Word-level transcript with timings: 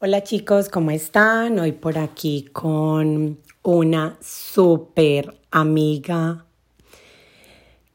Hola 0.00 0.22
chicos, 0.22 0.68
¿cómo 0.68 0.92
están? 0.92 1.58
Hoy 1.58 1.72
por 1.72 1.98
aquí 1.98 2.48
con 2.52 3.40
una 3.64 4.16
súper 4.20 5.40
amiga 5.50 6.46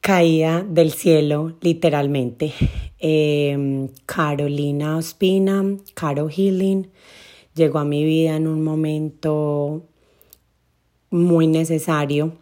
caída 0.02 0.66
del 0.68 0.92
cielo, 0.92 1.56
literalmente. 1.62 2.52
Em, 3.00 3.88
Carolina 4.06 4.98
Ospina, 4.98 5.64
Caro 5.94 6.28
Healing, 6.28 6.92
llegó 7.56 7.80
a 7.80 7.86
mi 7.86 8.04
vida 8.04 8.36
en 8.36 8.48
un 8.48 8.66
momento 8.66 9.84
muy 11.10 11.48
necesario. 11.48 12.34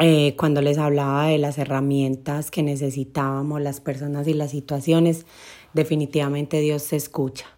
Eh, 0.00 0.36
cuando 0.38 0.62
les 0.62 0.78
hablaba 0.78 1.26
de 1.26 1.36
las 1.36 1.58
herramientas 1.58 2.50
que 2.50 2.62
necesitábamos 2.62 3.60
las 3.60 3.82
personas 3.82 4.26
y 4.26 4.32
las 4.32 4.52
situaciones, 4.52 5.26
definitivamente 5.74 6.60
Dios 6.60 6.82
se 6.82 6.96
escucha 6.96 7.54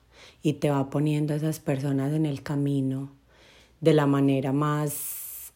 y 0.47 0.53
te 0.53 0.71
va 0.71 0.91
poniendo 0.91 1.35
a 1.35 1.39
esas 1.39 1.59
personas 1.59 2.13
en 2.13 2.25
el 2.25 2.41
camino 2.41 3.11
de 3.81 3.95
la 3.95 4.07
manera 4.07 4.53
más 4.53 5.53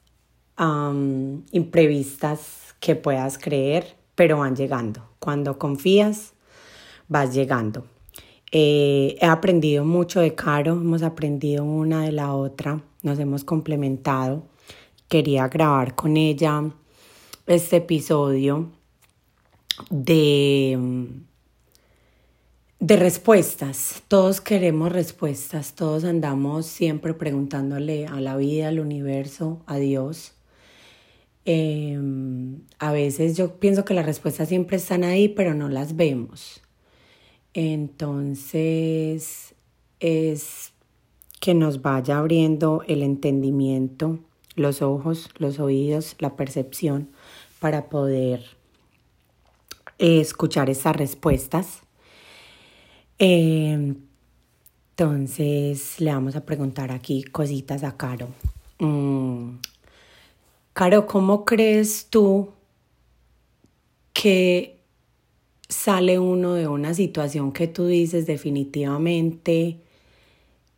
imprevistas 1.52 2.74
que 2.80 2.97
puedas 2.97 3.38
creer, 3.38 3.95
pero 4.16 4.38
van 4.38 4.56
llegando. 4.56 5.09
Cuando 5.20 5.61
confías, 5.61 6.33
vas 7.06 7.33
llegando. 7.33 7.87
Eh, 8.50 9.16
he 9.20 9.27
aprendido 9.27 9.84
mucho 9.84 10.19
de 10.19 10.34
Caro, 10.34 10.73
hemos 10.73 11.05
aprendido 11.05 11.62
una 11.64 12.02
de 12.02 12.11
la 12.11 12.34
otra, 12.34 12.83
nos 13.05 13.20
hemos 13.20 13.45
complementado. 13.45 14.42
Quería 15.06 15.47
grabar 15.47 15.95
con 15.95 16.16
ella 16.16 16.64
este 17.47 17.77
episodio 17.77 18.72
de 19.88 21.30
de 22.80 22.97
respuestas, 22.97 24.02
todos 24.09 24.41
queremos 24.41 24.91
respuestas, 24.91 25.75
todos 25.75 26.05
andamos 26.05 26.65
siempre 26.65 27.12
preguntándole 27.12 28.06
a 28.06 28.23
la 28.23 28.37
vida, 28.37 28.69
al 28.69 28.81
universo, 28.81 29.61
a 29.67 29.77
Dios. 29.77 30.33
Em, 31.45 32.62
a 32.78 32.91
veces 32.91 33.37
yo 33.37 33.61
pienso 33.61 33.84
que 33.84 33.92
las 33.92 34.06
respuestas 34.06 34.48
siempre 34.48 34.78
están 34.78 35.05
ahí, 35.05 35.28
pero 35.28 35.55
no 35.55 35.69
las 35.69 35.95
vemos. 35.95 36.62
Entonces 37.53 39.55
es 40.00 40.72
que 41.39 41.53
nos 41.53 41.83
vaya 41.83 42.19
abriendo 42.19 42.83
el 42.89 43.03
entendimiento, 43.03 44.20
los 44.56 44.81
ojos, 44.81 45.28
los 45.37 45.61
oídos, 45.61 46.17
la 46.19 46.34
percepción 46.34 47.11
para 47.59 47.91
poder 47.91 48.42
eh, 49.98 50.20
escuchar 50.20 50.70
esas 50.70 50.97
respuestas 50.97 51.83
Em, 53.22 53.96
entonces 54.96 56.00
le 56.00 56.10
vamos 56.10 56.36
a 56.36 56.46
preguntar 56.46 56.90
aquí 56.90 57.22
cositas 57.22 57.84
a 57.84 57.94
Caro. 57.98 58.28
Mm, 58.78 59.56
Caro, 60.72 61.06
¿cómo 61.06 61.44
crees 61.44 62.06
tú 62.08 62.48
que 64.14 64.80
sale 65.68 66.18
uno 66.18 66.54
de 66.54 66.66
una 66.66 66.94
situación 66.94 67.52
que 67.52 67.68
tú 67.68 67.86
dices 67.88 68.24
definitivamente 68.24 69.80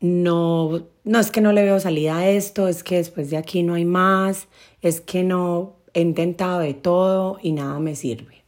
no, 0.01 0.89
no 1.05 1.21
es 1.21 1.31
que 1.31 1.41
no 1.41 1.53
le 1.53 1.63
veo 1.63 1.79
salida 1.79 2.19
a 2.19 2.29
esto, 2.29 2.67
es 2.67 2.83
que 2.83 2.97
después 2.97 3.31
de 3.31 3.37
aquí 3.37 3.63
no 3.63 3.75
hay 3.75 3.85
más, 3.85 4.49
es 4.81 5.01
que 5.01 5.23
no 5.23 5.77
he 5.95 6.01
intentado 6.01 6.59
de 6.59 6.75
todo 6.75 7.39
y 7.41 7.53
nada 7.53 7.79
me 7.79 7.95
sirve? 7.95 8.43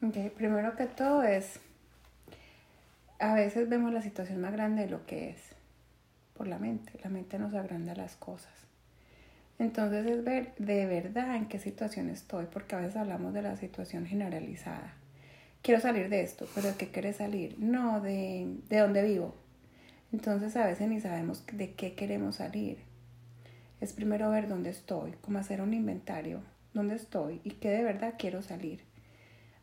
Ok, 0.00 0.32
primero 0.36 0.76
que 0.76 0.86
todo 0.86 1.24
es 1.24 1.58
a 3.20 3.34
veces 3.34 3.68
vemos 3.68 3.92
la 3.92 4.02
situación 4.02 4.40
más 4.40 4.52
grande 4.52 4.82
de 4.82 4.90
lo 4.90 5.06
que 5.06 5.30
es 5.30 5.38
por 6.34 6.48
la 6.48 6.58
mente. 6.58 6.92
La 7.04 7.10
mente 7.10 7.38
nos 7.38 7.54
agranda 7.54 7.94
las 7.94 8.16
cosas. 8.16 8.52
Entonces 9.58 10.06
es 10.06 10.24
ver 10.24 10.54
de 10.56 10.86
verdad 10.86 11.36
en 11.36 11.46
qué 11.46 11.58
situación 11.58 12.08
estoy, 12.08 12.46
porque 12.50 12.74
a 12.74 12.78
veces 12.78 12.96
hablamos 12.96 13.34
de 13.34 13.42
la 13.42 13.56
situación 13.56 14.06
generalizada. 14.06 14.94
Quiero 15.60 15.82
salir 15.82 16.08
de 16.08 16.22
esto, 16.22 16.48
pero 16.54 16.68
¿de 16.68 16.76
qué 16.76 16.88
quieres 16.88 17.16
salir? 17.16 17.56
No, 17.58 18.00
de, 18.00 18.56
de 18.70 18.78
dónde 18.78 19.02
vivo. 19.02 19.34
Entonces 20.12 20.56
a 20.56 20.66
veces 20.66 20.88
ni 20.88 20.98
sabemos 20.98 21.44
de 21.52 21.74
qué 21.74 21.94
queremos 21.94 22.36
salir. 22.36 22.78
Es 23.82 23.92
primero 23.92 24.30
ver 24.30 24.48
dónde 24.48 24.70
estoy, 24.70 25.12
como 25.20 25.38
hacer 25.38 25.60
un 25.60 25.74
inventario, 25.74 26.40
dónde 26.72 26.94
estoy 26.94 27.42
y 27.44 27.50
qué 27.50 27.68
de 27.68 27.84
verdad 27.84 28.14
quiero 28.18 28.40
salir. 28.40 28.89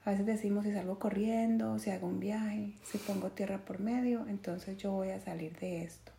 A 0.08 0.12
veces 0.12 0.26
decimos 0.26 0.64
si 0.64 0.72
salgo 0.72 1.00
corriendo, 1.00 1.80
si 1.80 1.90
hago 1.90 2.08
un 2.08 2.22
viaje, 2.22 2.72
si 2.86 2.98
pongo 2.98 3.30
tierra 3.32 3.58
por 3.58 3.82
medio, 3.82 4.26
entonces 4.30 4.78
yo 4.78 4.94
voy 4.94 5.10
a 5.10 5.20
salir 5.20 5.60
de 5.60 5.84
esto. 5.84 6.14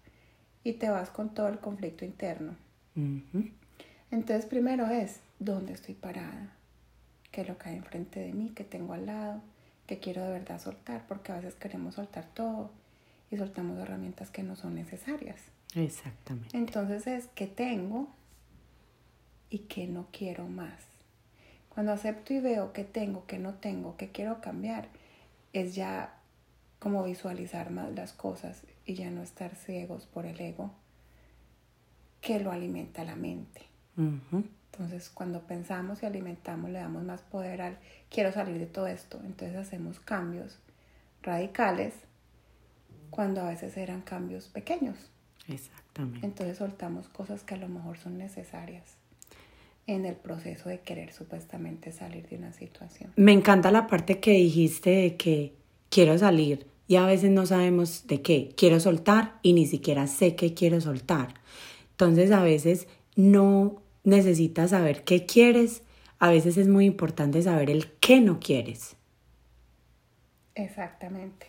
Y 0.62 0.74
te 0.74 0.90
vas 0.90 1.08
con 1.08 1.32
todo 1.32 1.48
el 1.48 1.58
conflicto 1.58 2.04
interno. 2.04 2.54
Entonces 4.10 4.44
primero 4.44 4.88
es 4.88 5.20
dónde 5.38 5.72
estoy 5.72 5.94
parada, 5.94 6.52
qué 7.30 7.40
es 7.40 7.48
lo 7.48 7.56
que 7.56 7.70
hay 7.70 7.76
enfrente 7.76 8.20
de 8.20 8.34
mí, 8.34 8.52
qué 8.54 8.62
tengo 8.62 8.92
al 8.92 9.06
lado, 9.06 9.40
qué 9.86 9.98
quiero 9.98 10.22
de 10.22 10.32
verdad 10.32 10.60
soltar, 10.60 11.06
porque 11.08 11.32
a 11.32 11.36
veces 11.36 11.54
queremos 11.54 11.94
soltar 11.94 12.26
todo 12.34 12.70
y 13.30 13.38
soltamos 13.38 13.78
herramientas 13.78 14.28
que 14.28 14.42
no 14.42 14.54
son 14.54 14.74
necesarias. 14.74 15.40
Exactamente. 15.74 16.54
Entonces 16.54 17.06
es 17.06 17.28
qué 17.28 17.46
tengo 17.46 18.10
y 19.48 19.60
qué 19.60 19.86
no 19.86 20.08
quiero 20.12 20.46
más. 20.46 20.97
Cuando 21.78 21.92
acepto 21.92 22.34
y 22.34 22.40
veo 22.40 22.72
que 22.72 22.82
tengo, 22.82 23.24
que 23.26 23.38
no 23.38 23.54
tengo, 23.54 23.96
que 23.96 24.10
quiero 24.10 24.40
cambiar, 24.40 24.88
es 25.52 25.76
ya 25.76 26.12
como 26.80 27.04
visualizar 27.04 27.70
más 27.70 27.94
las 27.94 28.12
cosas 28.12 28.64
y 28.84 28.94
ya 28.94 29.10
no 29.10 29.22
estar 29.22 29.54
ciegos 29.54 30.04
por 30.04 30.26
el 30.26 30.40
ego 30.40 30.72
que 32.20 32.40
lo 32.40 32.50
alimenta 32.50 33.04
la 33.04 33.14
mente. 33.14 33.62
Entonces, 33.96 35.08
cuando 35.08 35.42
pensamos 35.42 36.02
y 36.02 36.06
alimentamos, 36.06 36.68
le 36.68 36.80
damos 36.80 37.04
más 37.04 37.20
poder 37.22 37.62
al 37.62 37.78
quiero 38.10 38.32
salir 38.32 38.58
de 38.58 38.66
todo 38.66 38.88
esto. 38.88 39.20
Entonces 39.24 39.56
hacemos 39.56 40.00
cambios 40.00 40.58
radicales 41.22 41.94
cuando 43.10 43.42
a 43.42 43.50
veces 43.50 43.76
eran 43.76 44.00
cambios 44.00 44.48
pequeños. 44.48 44.96
Exactamente. 45.46 46.26
Entonces 46.26 46.58
soltamos 46.58 47.08
cosas 47.08 47.44
que 47.44 47.54
a 47.54 47.58
lo 47.58 47.68
mejor 47.68 47.98
son 47.98 48.18
necesarias 48.18 48.98
en 49.88 50.04
el 50.04 50.14
proceso 50.14 50.68
de 50.68 50.80
querer 50.80 51.12
supuestamente 51.12 51.92
salir 51.92 52.28
de 52.28 52.36
una 52.36 52.52
situación. 52.52 53.10
Me 53.16 53.32
encanta 53.32 53.70
la 53.70 53.86
parte 53.86 54.20
que 54.20 54.32
dijiste 54.32 54.90
de 54.90 55.16
que 55.16 55.54
quiero 55.88 56.16
salir 56.18 56.66
y 56.86 56.96
a 56.96 57.06
veces 57.06 57.30
no 57.30 57.46
sabemos 57.46 58.06
de 58.06 58.20
qué. 58.20 58.54
Quiero 58.54 58.80
soltar 58.80 59.38
y 59.42 59.54
ni 59.54 59.66
siquiera 59.66 60.06
sé 60.06 60.36
qué 60.36 60.52
quiero 60.52 60.82
soltar. 60.82 61.34
Entonces 61.92 62.30
a 62.32 62.42
veces 62.42 62.86
no 63.16 63.82
necesitas 64.04 64.70
saber 64.70 65.04
qué 65.04 65.24
quieres, 65.24 65.82
a 66.18 66.28
veces 66.28 66.58
es 66.58 66.68
muy 66.68 66.84
importante 66.84 67.40
saber 67.40 67.70
el 67.70 67.90
qué 67.92 68.20
no 68.20 68.40
quieres. 68.40 68.94
Exactamente. 70.54 71.46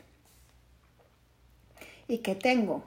¿Y 2.08 2.20
qué 2.20 2.36
tengo? 2.36 2.86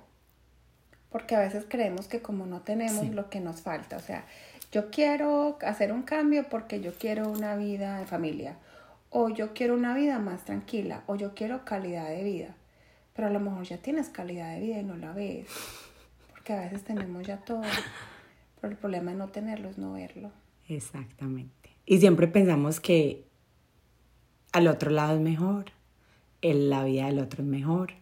Porque 1.10 1.36
a 1.36 1.40
veces 1.40 1.66
creemos 1.69 2.08
que 2.08 2.22
como 2.22 2.46
no 2.46 2.62
tenemos 2.62 3.06
lo 3.08 3.28
que 3.28 3.40
nos 3.40 3.60
falta, 3.60 3.98
o 3.98 4.00
sea, 4.00 4.24
yo 4.72 4.90
quiero 4.90 5.58
hacer 5.60 5.92
un 5.92 6.02
cambio 6.02 6.48
porque 6.48 6.80
yo 6.80 6.94
quiero 6.94 7.28
una 7.28 7.54
vida 7.56 7.98
de 7.98 8.06
familia, 8.06 8.56
o 9.10 9.28
yo 9.28 9.52
quiero 9.52 9.74
una 9.74 9.94
vida 9.94 10.18
más 10.18 10.46
tranquila, 10.46 11.04
o 11.06 11.14
yo 11.14 11.34
quiero 11.34 11.66
calidad 11.66 12.08
de 12.08 12.24
vida. 12.24 12.56
Pero 13.14 13.28
a 13.28 13.30
lo 13.30 13.38
mejor 13.38 13.64
ya 13.64 13.76
tienes 13.76 14.08
calidad 14.08 14.54
de 14.54 14.60
vida 14.60 14.78
y 14.78 14.82
no 14.82 14.96
la 14.96 15.12
ves, 15.12 15.46
porque 16.30 16.54
a 16.54 16.62
veces 16.62 16.82
tenemos 16.82 17.26
ya 17.26 17.36
todo, 17.36 17.60
pero 18.60 18.72
el 18.72 18.78
problema 18.78 19.10
de 19.10 19.18
no 19.18 19.28
tenerlo 19.28 19.68
es 19.68 19.76
no 19.76 19.92
verlo. 19.92 20.32
Exactamente. 20.66 21.76
Y 21.84 22.00
siempre 22.00 22.26
pensamos 22.26 22.80
que 22.80 23.26
al 24.52 24.68
otro 24.68 24.90
lado 24.90 25.16
es 25.16 25.20
mejor, 25.20 25.66
en 26.40 26.70
la 26.70 26.82
vida 26.84 27.06
del 27.06 27.18
otro 27.18 27.42
es 27.42 27.48
mejor, 27.48 27.92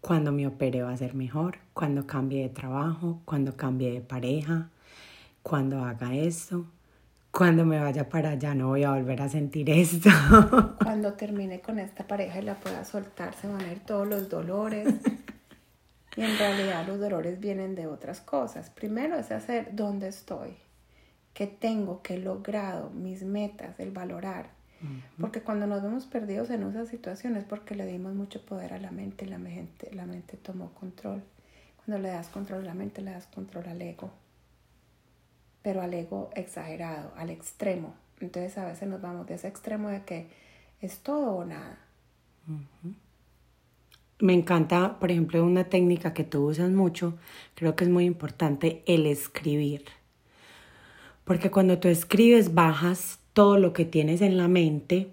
cuando 0.00 0.32
me 0.32 0.48
opere 0.48 0.82
va 0.82 0.90
a 0.90 0.96
ser 0.96 1.14
mejor, 1.14 1.58
cuando 1.74 2.08
cambie 2.08 2.42
de 2.42 2.48
trabajo, 2.48 3.22
cuando 3.24 3.56
cambie 3.56 3.92
de 3.92 4.00
pareja, 4.00 4.70
cuando 5.42 5.84
haga 5.84 6.14
eso, 6.14 6.66
cuando 7.32 7.64
me 7.64 7.80
vaya 7.80 8.08
para 8.08 8.30
allá 8.30 8.54
no 8.54 8.68
voy 8.68 8.84
a 8.84 8.90
volver 8.90 9.22
a 9.22 9.28
sentir 9.28 9.70
esto. 9.70 10.10
Cuando 10.82 11.14
termine 11.14 11.62
con 11.62 11.78
esta 11.78 12.06
pareja 12.06 12.38
y 12.40 12.42
la 12.42 12.60
pueda 12.60 12.84
soltar, 12.84 13.34
se 13.34 13.48
van 13.48 13.62
a 13.62 13.72
ir 13.72 13.80
todos 13.80 14.06
los 14.06 14.28
dolores. 14.28 14.94
Y 16.14 16.20
en 16.20 16.36
realidad 16.36 16.86
los 16.86 17.00
dolores 17.00 17.40
vienen 17.40 17.74
de 17.74 17.86
otras 17.86 18.20
cosas. 18.20 18.68
Primero 18.68 19.16
es 19.16 19.32
hacer 19.32 19.70
dónde 19.72 20.08
estoy, 20.08 20.54
qué 21.32 21.46
tengo, 21.46 22.02
qué 22.02 22.16
he 22.16 22.18
logrado, 22.18 22.90
mis 22.90 23.22
metas, 23.22 23.80
el 23.80 23.92
valorar. 23.92 24.50
Porque 25.18 25.40
cuando 25.40 25.66
nos 25.66 25.82
vemos 25.82 26.04
perdidos 26.04 26.50
en 26.50 26.64
esas 26.64 26.88
situaciones, 26.88 27.44
porque 27.44 27.74
le 27.74 27.86
dimos 27.86 28.12
mucho 28.14 28.44
poder 28.44 28.74
a 28.74 28.78
la 28.78 28.90
mente, 28.90 29.24
la 29.24 29.38
mente, 29.38 29.90
la 29.94 30.04
mente 30.04 30.36
tomó 30.36 30.74
control. 30.74 31.22
Cuando 31.86 32.02
le 32.02 32.10
das 32.10 32.28
control 32.28 32.64
a 32.64 32.66
la 32.66 32.74
mente, 32.74 33.00
le 33.00 33.12
das 33.12 33.26
control 33.26 33.68
al 33.68 33.80
ego 33.80 34.10
pero 35.62 35.80
al 35.80 35.94
ego 35.94 36.30
exagerado, 36.34 37.12
al 37.16 37.30
extremo. 37.30 37.94
Entonces 38.20 38.56
a 38.58 38.66
veces 38.66 38.88
nos 38.88 39.00
vamos 39.00 39.26
de 39.26 39.34
ese 39.34 39.48
extremo 39.48 39.88
de 39.88 40.02
que 40.02 40.28
es 40.80 40.98
todo 40.98 41.32
o 41.32 41.44
nada. 41.44 41.78
Me 44.18 44.34
encanta, 44.34 44.98
por 44.98 45.10
ejemplo, 45.10 45.44
una 45.44 45.64
técnica 45.64 46.12
que 46.14 46.24
tú 46.24 46.46
usas 46.46 46.70
mucho, 46.70 47.18
creo 47.54 47.74
que 47.74 47.84
es 47.84 47.90
muy 47.90 48.04
importante, 48.04 48.82
el 48.86 49.06
escribir. 49.06 49.84
Porque 51.24 51.50
cuando 51.50 51.78
tú 51.78 51.88
escribes, 51.88 52.54
bajas 52.54 53.20
todo 53.32 53.58
lo 53.58 53.72
que 53.72 53.84
tienes 53.84 54.20
en 54.20 54.36
la 54.36 54.48
mente, 54.48 55.10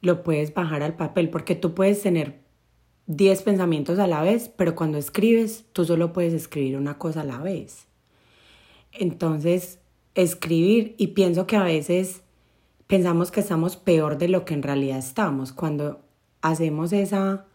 lo 0.00 0.22
puedes 0.22 0.52
bajar 0.54 0.82
al 0.82 0.94
papel, 0.94 1.30
porque 1.30 1.54
tú 1.54 1.74
puedes 1.74 2.02
tener 2.02 2.38
10 3.06 3.42
pensamientos 3.42 3.98
a 3.98 4.06
la 4.06 4.22
vez, 4.22 4.48
pero 4.48 4.74
cuando 4.74 4.98
escribes, 4.98 5.64
tú 5.72 5.84
solo 5.84 6.12
puedes 6.12 6.32
escribir 6.32 6.76
una 6.76 6.98
cosa 6.98 7.20
a 7.20 7.24
la 7.24 7.38
vez. 7.38 7.86
Entonces, 8.94 9.78
escribir, 10.14 10.94
y 10.98 11.08
pienso 11.08 11.46
que 11.46 11.56
a 11.56 11.62
veces 11.62 12.22
pensamos 12.86 13.30
que 13.30 13.40
estamos 13.40 13.76
peor 13.76 14.18
de 14.18 14.28
lo 14.28 14.44
que 14.44 14.54
en 14.54 14.62
realidad 14.62 14.98
estamos. 14.98 15.52
Cuando 15.52 16.00
hacemos 16.42 16.92
esa 16.92 17.46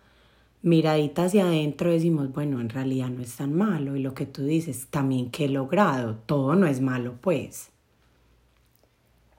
miradita 0.62 1.26
hacia 1.26 1.46
adentro 1.46 1.92
decimos, 1.92 2.34
bueno, 2.34 2.60
en 2.60 2.70
realidad 2.70 3.10
no 3.10 3.22
es 3.22 3.36
tan 3.38 3.54
malo. 3.54 3.96
Y 3.96 4.02
lo 4.02 4.14
que 4.14 4.26
tú 4.26 4.44
dices, 4.44 4.88
también 4.90 5.32
que 5.32 5.46
he 5.46 5.50
logrado, 5.50 6.16
todo 6.26 6.56
no 6.56 6.68
es 6.68 6.82
malo, 6.82 7.16
pues. 7.22 7.70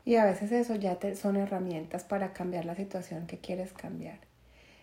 Y 0.04 0.16
a 0.16 0.24
veces 0.24 0.50
eso 0.52 0.74
ya 0.74 0.96
te, 0.96 1.14
son 1.14 1.36
herramientas 1.36 2.04
para 2.04 2.32
cambiar 2.32 2.64
la 2.64 2.74
situación 2.74 3.26
que 3.26 3.38
quieres 3.38 3.72
cambiar. 3.72 4.18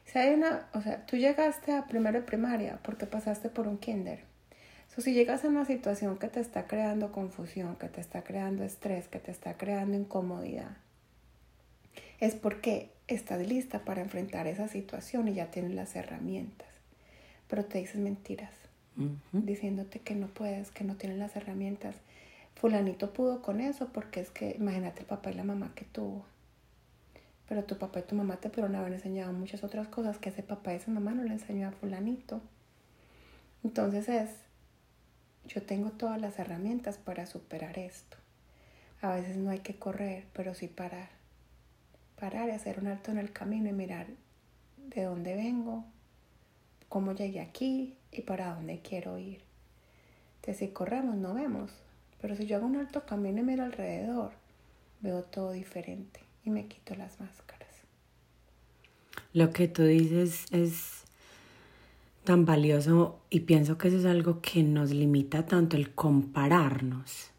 Si 0.06 0.18
hay 0.20 0.34
una, 0.34 0.68
o 0.74 0.82
sea, 0.82 1.06
tú 1.06 1.18
llegaste 1.18 1.74
a 1.74 1.86
primero 1.88 2.20
de 2.20 2.26
primaria 2.26 2.80
porque 2.84 3.06
pasaste 3.06 3.50
por 3.50 3.68
un 3.68 3.78
kinder. 3.78 4.24
So, 4.98 5.04
si 5.04 5.14
llegas 5.14 5.46
a 5.46 5.50
una 5.50 5.64
situación 5.64 6.18
que 6.18 6.28
te 6.28 6.40
está 6.40 6.66
creando 6.66 7.12
confusión, 7.12 7.76
que 7.76 7.88
te 7.88 8.02
está 8.02 8.24
creando 8.24 8.64
estrés, 8.64 9.08
que 9.08 9.20
te 9.20 9.30
está 9.30 9.56
creando 9.56 9.96
incomodidad, 9.96 10.76
es 12.20 12.34
porque 12.34 12.90
estás 13.08 13.48
lista 13.48 13.86
para 13.86 14.02
enfrentar 14.02 14.48
esa 14.48 14.68
situación 14.68 15.28
y 15.28 15.36
ya 15.36 15.52
tienes 15.52 15.76
las 15.76 15.96
herramientas. 15.96 16.68
Pero 17.48 17.64
te 17.64 17.78
dices 17.78 17.98
mentiras, 17.98 18.50
diciéndote 19.34 20.00
que 20.00 20.16
no 20.16 20.30
puedes, 20.30 20.72
que 20.72 20.84
no 20.84 20.96
tienes 20.96 21.20
las 21.20 21.36
herramientas. 21.36 21.96
Fulanito 22.56 23.14
pudo 23.14 23.44
con 23.44 23.62
eso 23.62 23.90
porque 23.94 24.20
es 24.20 24.32
que 24.32 24.56
imagínate 24.58 25.02
el 25.02 25.06
papá 25.06 25.30
y 25.30 25.36
la 25.36 25.44
mamá 25.44 25.74
que 25.76 25.86
tuvo. 25.86 26.26
Pero 27.48 27.66
tu 27.66 27.78
papá 27.78 28.00
y 28.00 28.02
tu 28.02 28.16
mamá 28.16 28.38
te 28.38 28.50
pudieron 28.50 28.76
haber 28.76 28.94
enseñado 28.94 29.32
muchas 29.32 29.64
otras 29.64 29.88
cosas 29.90 30.18
que 30.18 30.30
ese 30.30 30.42
papá 30.42 30.74
y 30.74 30.78
esa 30.78 30.90
mamá 30.90 31.12
no 31.12 31.22
le 31.22 31.34
enseñó 31.34 31.68
a 31.68 31.72
fulanito. 31.72 32.42
Entonces 33.64 34.10
es, 34.10 34.47
yo 35.48 35.64
tengo 35.64 35.92
todas 35.92 36.22
las 36.22 36.40
herramientas 36.40 36.98
para 36.98 37.26
superar 37.26 37.80
esto. 37.80 38.18
A 39.02 39.16
veces 39.16 39.38
no 39.38 39.50
hay 39.50 39.60
que 39.60 39.78
correr, 39.78 40.26
pero 40.34 40.54
sí 40.54 40.68
parar 40.68 41.18
parar 42.20 42.50
y 42.50 42.52
hacer 42.52 42.80
un 42.80 42.88
alto 42.88 43.12
en 43.12 43.20
el 43.20 43.32
camino 43.32 43.70
y 43.70 43.74
mirar 43.74 44.08
de 44.78 45.04
dónde 45.04 45.36
vengo, 45.36 45.86
cómo 46.90 47.14
llegué 47.14 47.40
aquí 47.40 47.96
y 48.12 48.22
para 48.22 48.56
dónde 48.56 48.82
quiero 48.82 49.18
ir. 49.18 49.42
Entonces, 50.38 50.58
si 50.58 50.74
corremos, 50.74 51.16
no 51.16 51.34
vemos. 51.34 51.72
Pero 52.20 52.36
si 52.36 52.48
yo 52.48 52.58
hago 52.58 52.66
un 52.66 52.78
alto 52.78 53.06
camino 53.06 53.42
y 53.42 53.44
miro 53.44 53.64
alrededor, 53.64 54.32
veo 55.02 55.24
todo 55.24 55.52
diferente 55.52 56.22
y 56.44 56.50
me 56.50 56.68
quito 56.68 56.96
las 56.96 57.20
máscaras. 57.20 57.68
Lo 59.34 59.52
que 59.52 59.68
tú 59.68 59.84
dices 59.84 60.46
es 60.52 61.04
tan 62.28 62.44
valioso 62.44 63.22
y 63.30 63.40
pienso 63.42 63.78
que 63.78 63.88
eso 63.88 64.00
es 64.00 64.06
algo 64.06 64.42
que 64.42 64.62
nos 64.62 64.92
limita 64.92 65.46
tanto 65.46 65.78
el 65.78 65.96
compararnos. 65.96 67.32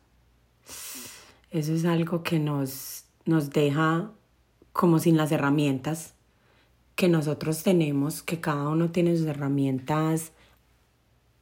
Eso 1.50 1.74
es 1.74 1.84
algo 1.84 2.22
que 2.22 2.38
nos, 2.38 3.04
nos 3.26 3.50
deja 3.50 4.10
como 4.72 4.98
sin 4.98 5.18
las 5.18 5.30
herramientas 5.30 6.14
que 6.94 7.06
nosotros 7.06 7.62
tenemos, 7.62 8.22
que 8.22 8.40
cada 8.40 8.66
uno 8.70 8.90
tiene 8.90 9.14
sus 9.14 9.26
herramientas 9.26 10.32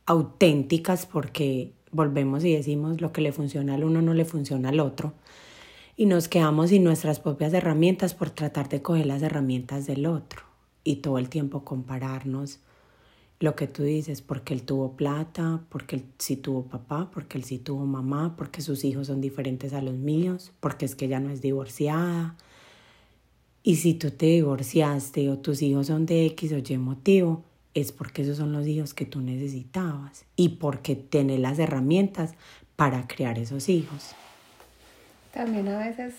auténticas 0.06 1.06
porque 1.06 1.72
volvemos 1.92 2.44
y 2.44 2.52
decimos 2.52 3.00
lo 3.00 3.12
que 3.12 3.20
le 3.20 3.30
funciona 3.30 3.74
al 3.74 3.84
uno 3.84 4.02
no 4.02 4.12
le 4.12 4.24
funciona 4.24 4.70
al 4.70 4.80
otro 4.80 5.12
y 5.96 6.06
nos 6.06 6.26
quedamos 6.26 6.70
sin 6.70 6.82
nuestras 6.82 7.20
propias 7.20 7.52
herramientas 7.52 8.12
por 8.12 8.30
tratar 8.30 8.68
de 8.68 8.82
coger 8.82 9.06
las 9.06 9.22
herramientas 9.22 9.86
del 9.86 10.06
otro 10.06 10.42
y 10.82 10.96
todo 10.96 11.18
el 11.18 11.28
tiempo 11.28 11.64
compararnos 11.64 12.58
lo 13.38 13.54
que 13.54 13.66
tú 13.66 13.82
dices, 13.82 14.22
porque 14.22 14.54
él 14.54 14.62
tuvo 14.62 14.96
plata, 14.96 15.60
porque 15.68 15.96
él 15.96 16.04
sí 16.18 16.36
tuvo 16.36 16.64
papá, 16.64 17.10
porque 17.12 17.36
él 17.38 17.44
sí 17.44 17.58
tuvo 17.58 17.84
mamá, 17.84 18.34
porque 18.36 18.62
sus 18.62 18.84
hijos 18.84 19.08
son 19.08 19.20
diferentes 19.20 19.72
a 19.74 19.82
los 19.82 19.94
míos, 19.94 20.52
porque 20.60 20.86
es 20.86 20.94
que 20.94 21.04
ella 21.04 21.20
no 21.20 21.30
es 21.30 21.42
divorciada, 21.42 22.36
y 23.66 23.74
si 23.74 23.94
tú 23.94 24.12
te 24.12 24.26
divorciaste 24.26 25.28
o 25.28 25.38
tus 25.38 25.60
hijos 25.60 25.88
son 25.88 26.06
de 26.06 26.24
X 26.26 26.52
o 26.52 26.58
Y 26.58 26.78
motivo, 26.78 27.42
es 27.74 27.90
porque 27.90 28.22
esos 28.22 28.36
son 28.36 28.52
los 28.52 28.64
hijos 28.64 28.94
que 28.94 29.06
tú 29.06 29.20
necesitabas 29.20 30.24
y 30.36 30.50
porque 30.50 30.94
tienes 30.94 31.40
las 31.40 31.58
herramientas 31.58 32.34
para 32.76 33.08
crear 33.08 33.40
esos 33.40 33.68
hijos. 33.68 34.12
También 35.32 35.66
a 35.66 35.78
veces, 35.78 36.14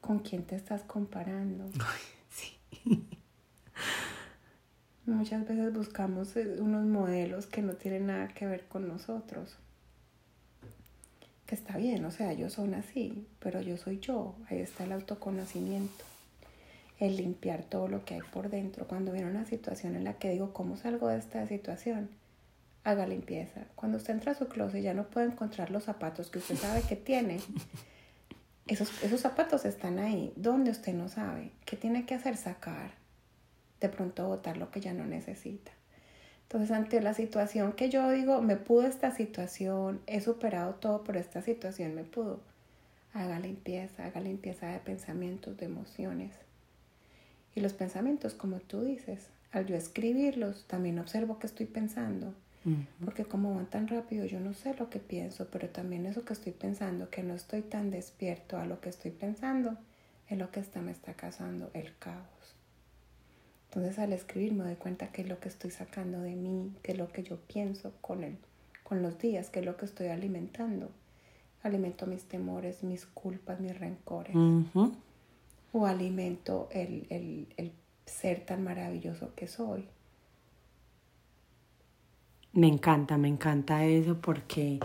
¿con 0.00 0.18
quién 0.18 0.42
te 0.42 0.56
estás 0.56 0.82
comparando? 0.82 1.70
sí. 2.30 2.58
Muchas 5.06 5.46
veces 5.46 5.72
buscamos 5.72 6.36
eh, 6.36 6.56
unos 6.60 6.84
modelos 6.86 7.46
que 7.46 7.62
no 7.62 7.74
tienen 7.74 8.06
nada 8.06 8.28
que 8.28 8.46
ver 8.46 8.64
con 8.66 8.88
nosotros 8.88 9.56
está 11.54 11.76
bien, 11.76 12.04
o 12.04 12.10
sea, 12.10 12.32
ellos 12.32 12.52
son 12.52 12.74
así, 12.74 13.26
pero 13.38 13.60
yo 13.60 13.76
soy 13.76 14.00
yo, 14.00 14.34
ahí 14.48 14.58
está 14.58 14.84
el 14.84 14.92
autoconocimiento, 14.92 16.04
el 16.98 17.16
limpiar 17.16 17.64
todo 17.64 17.88
lo 17.88 18.04
que 18.04 18.14
hay 18.14 18.20
por 18.32 18.48
dentro. 18.48 18.86
Cuando 18.86 19.12
viene 19.12 19.30
una 19.30 19.44
situación 19.44 19.96
en 19.96 20.04
la 20.04 20.14
que 20.14 20.30
digo, 20.30 20.52
¿cómo 20.52 20.76
salgo 20.76 21.08
de 21.08 21.18
esta 21.18 21.46
situación? 21.46 22.08
Haga 22.84 23.06
limpieza. 23.06 23.64
Cuando 23.76 23.98
usted 23.98 24.14
entra 24.14 24.32
a 24.32 24.34
su 24.34 24.48
closet 24.48 24.80
y 24.80 24.82
ya 24.82 24.94
no 24.94 25.06
puede 25.06 25.26
encontrar 25.26 25.70
los 25.70 25.84
zapatos 25.84 26.30
que 26.30 26.38
usted 26.38 26.56
sabe 26.56 26.82
que 26.82 26.96
tiene. 26.96 27.40
Esos, 28.66 29.02
esos 29.02 29.20
zapatos 29.20 29.64
están 29.64 29.98
ahí, 29.98 30.32
donde 30.36 30.70
usted 30.70 30.94
no 30.94 31.08
sabe. 31.08 31.50
¿Qué 31.64 31.76
tiene 31.76 32.06
que 32.06 32.14
hacer? 32.14 32.36
Sacar. 32.36 33.01
De 33.82 33.90
pronto 33.90 34.26
botar 34.26 34.56
lo 34.56 34.70
que 34.70 34.80
ya 34.80 34.94
no 34.94 35.04
necesita. 35.04 35.72
Entonces, 36.44 36.70
ante 36.70 37.00
la 37.00 37.14
situación 37.14 37.72
que 37.72 37.90
yo 37.90 38.10
digo, 38.10 38.40
me 38.40 38.56
pudo 38.56 38.86
esta 38.86 39.10
situación, 39.10 40.00
he 40.06 40.20
superado 40.20 40.74
todo, 40.74 41.02
pero 41.02 41.18
esta 41.18 41.42
situación 41.42 41.94
me 41.94 42.04
pudo. 42.04 42.40
Haga 43.12 43.40
limpieza, 43.40 44.04
haga 44.04 44.20
limpieza 44.20 44.68
de 44.68 44.78
pensamientos, 44.78 45.56
de 45.56 45.66
emociones. 45.66 46.30
Y 47.54 47.60
los 47.60 47.72
pensamientos, 47.72 48.34
como 48.34 48.60
tú 48.60 48.82
dices, 48.82 49.28
al 49.50 49.66
yo 49.66 49.74
escribirlos, 49.76 50.64
también 50.66 50.98
observo 50.98 51.38
qué 51.38 51.46
estoy 51.46 51.66
pensando. 51.66 52.34
Porque 53.04 53.24
como 53.24 53.56
van 53.56 53.66
tan 53.66 53.88
rápido, 53.88 54.24
yo 54.24 54.38
no 54.38 54.54
sé 54.54 54.74
lo 54.78 54.88
que 54.88 55.00
pienso, 55.00 55.48
pero 55.50 55.68
también 55.68 56.06
eso 56.06 56.24
que 56.24 56.34
estoy 56.34 56.52
pensando, 56.52 57.10
que 57.10 57.24
no 57.24 57.34
estoy 57.34 57.62
tan 57.62 57.90
despierto 57.90 58.56
a 58.56 58.66
lo 58.66 58.80
que 58.80 58.88
estoy 58.88 59.10
pensando, 59.10 59.76
es 60.28 60.38
lo 60.38 60.52
que 60.52 60.60
está, 60.60 60.80
me 60.80 60.92
está 60.92 61.14
causando 61.14 61.70
el 61.74 61.96
caos. 61.98 62.54
Entonces 63.74 63.98
al 63.98 64.12
escribir 64.12 64.52
me 64.52 64.64
doy 64.64 64.74
cuenta 64.74 65.12
que 65.12 65.22
es 65.22 65.28
lo 65.28 65.40
que 65.40 65.48
estoy 65.48 65.70
sacando 65.70 66.20
de 66.20 66.36
mí, 66.36 66.74
que 66.82 66.92
es 66.92 66.98
lo 66.98 67.08
que 67.08 67.22
yo 67.22 67.38
pienso 67.38 67.92
con, 68.02 68.22
el, 68.22 68.36
con 68.82 69.00
los 69.00 69.18
días, 69.18 69.48
que 69.48 69.60
es 69.60 69.64
lo 69.64 69.78
que 69.78 69.86
estoy 69.86 70.08
alimentando. 70.08 70.90
Alimento 71.62 72.06
mis 72.06 72.24
temores, 72.24 72.82
mis 72.82 73.06
culpas, 73.06 73.60
mis 73.60 73.78
rencores. 73.78 74.36
O 75.72 75.86
alimento 75.86 76.68
el, 76.70 77.06
el, 77.08 77.46
el 77.56 77.72
ser 78.04 78.44
tan 78.44 78.62
maravilloso 78.62 79.34
que 79.34 79.48
soy. 79.48 79.86
Me 82.52 82.68
encanta, 82.68 83.16
me 83.16 83.28
encanta 83.28 83.86
eso 83.86 84.20
porque 84.20 84.80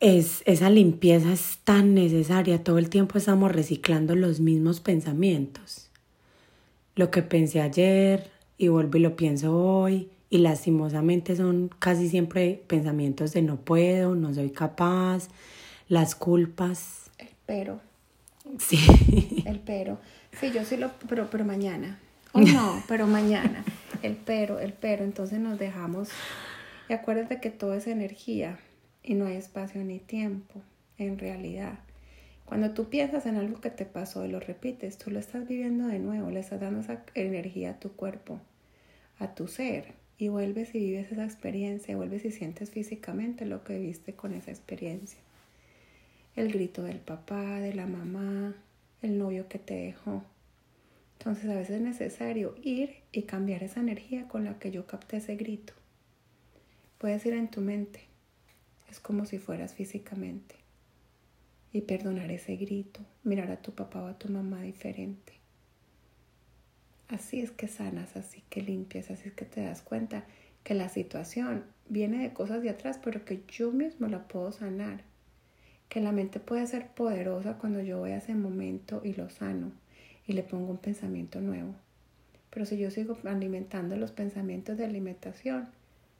es, 0.00 0.42
esa 0.44 0.70
limpieza 0.70 1.32
es 1.32 1.58
tan 1.62 1.94
necesaria. 1.94 2.64
Todo 2.64 2.78
el 2.78 2.90
tiempo 2.90 3.16
estamos 3.16 3.52
reciclando 3.52 4.16
los 4.16 4.40
mismos 4.40 4.80
pensamientos 4.80 5.92
lo 6.94 7.10
que 7.10 7.22
pensé 7.22 7.60
ayer 7.60 8.30
y 8.58 8.68
vuelvo 8.68 8.98
y 8.98 9.00
lo 9.00 9.16
pienso 9.16 9.56
hoy 9.56 10.10
y 10.30 10.38
lastimosamente 10.38 11.36
son 11.36 11.70
casi 11.78 12.08
siempre 12.08 12.62
pensamientos 12.66 13.32
de 13.32 13.42
no 13.42 13.56
puedo, 13.56 14.14
no 14.14 14.34
soy 14.34 14.50
capaz, 14.50 15.28
las 15.88 16.14
culpas. 16.14 17.10
El 17.18 17.28
pero. 17.46 17.80
Sí. 18.58 18.78
El 19.46 19.60
pero. 19.60 19.98
Sí, 20.40 20.50
yo 20.52 20.64
sí 20.64 20.76
lo, 20.76 20.90
pero, 21.08 21.28
pero 21.30 21.44
mañana. 21.44 21.98
O 22.32 22.40
no, 22.40 22.82
pero 22.88 23.06
mañana. 23.06 23.64
El 24.02 24.16
pero, 24.16 24.58
el 24.58 24.72
pero. 24.72 25.04
Entonces 25.04 25.38
nos 25.38 25.58
dejamos. 25.58 26.08
Y 26.88 26.92
acuérdate 26.92 27.40
que 27.40 27.50
todo 27.50 27.74
es 27.74 27.86
energía 27.86 28.58
y 29.02 29.14
no 29.14 29.26
hay 29.26 29.36
espacio 29.36 29.84
ni 29.84 29.98
tiempo 29.98 30.60
en 30.98 31.18
realidad. 31.18 31.78
Cuando 32.46 32.72
tú 32.72 32.88
piensas 32.88 33.26
en 33.26 33.36
algo 33.36 33.60
que 33.60 33.70
te 33.70 33.86
pasó 33.86 34.24
y 34.24 34.28
lo 34.28 34.38
repites, 34.38 34.98
tú 34.98 35.10
lo 35.10 35.18
estás 35.18 35.48
viviendo 35.48 35.86
de 35.86 35.98
nuevo, 35.98 36.30
le 36.30 36.40
estás 36.40 36.60
dando 36.60 36.80
esa 36.80 37.04
energía 37.14 37.70
a 37.70 37.80
tu 37.80 37.92
cuerpo, 37.92 38.40
a 39.18 39.34
tu 39.34 39.48
ser, 39.48 39.94
y 40.18 40.28
vuelves 40.28 40.74
y 40.74 40.78
vives 40.78 41.10
esa 41.10 41.24
experiencia, 41.24 41.96
vuelves 41.96 42.24
y 42.24 42.30
sientes 42.30 42.70
físicamente 42.70 43.46
lo 43.46 43.64
que 43.64 43.78
viste 43.78 44.14
con 44.14 44.34
esa 44.34 44.50
experiencia. 44.50 45.18
El 46.36 46.52
grito 46.52 46.82
del 46.82 46.98
papá, 46.98 47.60
de 47.60 47.74
la 47.74 47.86
mamá, 47.86 48.54
el 49.02 49.18
novio 49.18 49.48
que 49.48 49.58
te 49.58 49.74
dejó. 49.74 50.22
Entonces 51.18 51.50
a 51.50 51.54
veces 51.54 51.76
es 51.76 51.82
necesario 51.82 52.54
ir 52.62 52.96
y 53.12 53.22
cambiar 53.22 53.62
esa 53.62 53.80
energía 53.80 54.28
con 54.28 54.44
la 54.44 54.58
que 54.58 54.70
yo 54.70 54.86
capté 54.86 55.16
ese 55.16 55.36
grito. 55.36 55.72
Puedes 56.98 57.24
ir 57.26 57.34
en 57.34 57.50
tu 57.50 57.60
mente, 57.60 58.00
es 58.90 59.00
como 59.00 59.24
si 59.24 59.38
fueras 59.38 59.74
físicamente, 59.74 60.54
y 61.74 61.80
perdonar 61.82 62.30
ese 62.30 62.54
grito, 62.54 63.00
mirar 63.24 63.50
a 63.50 63.60
tu 63.60 63.72
papá 63.72 64.00
o 64.00 64.06
a 64.06 64.16
tu 64.16 64.28
mamá 64.28 64.62
diferente. 64.62 65.32
Así 67.08 67.40
es 67.40 67.50
que 67.50 67.66
sanas, 67.66 68.16
así 68.16 68.44
que 68.48 68.62
limpias, 68.62 69.10
así 69.10 69.28
es 69.28 69.34
que 69.34 69.44
te 69.44 69.60
das 69.60 69.82
cuenta 69.82 70.24
que 70.62 70.74
la 70.74 70.88
situación 70.88 71.64
viene 71.88 72.22
de 72.22 72.32
cosas 72.32 72.62
de 72.62 72.70
atrás, 72.70 73.00
pero 73.02 73.24
que 73.24 73.42
yo 73.48 73.72
mismo 73.72 74.06
la 74.06 74.28
puedo 74.28 74.52
sanar. 74.52 75.02
Que 75.88 76.00
la 76.00 76.12
mente 76.12 76.38
puede 76.38 76.64
ser 76.68 76.86
poderosa 76.86 77.58
cuando 77.58 77.80
yo 77.80 77.98
voy 77.98 78.12
a 78.12 78.18
ese 78.18 78.36
momento 78.36 79.02
y 79.04 79.12
lo 79.12 79.28
sano 79.28 79.72
y 80.28 80.32
le 80.34 80.44
pongo 80.44 80.70
un 80.70 80.78
pensamiento 80.78 81.40
nuevo. 81.40 81.74
Pero 82.50 82.66
si 82.66 82.78
yo 82.78 82.92
sigo 82.92 83.18
alimentando 83.24 83.96
los 83.96 84.12
pensamientos 84.12 84.78
de 84.78 84.84
alimentación, 84.84 85.70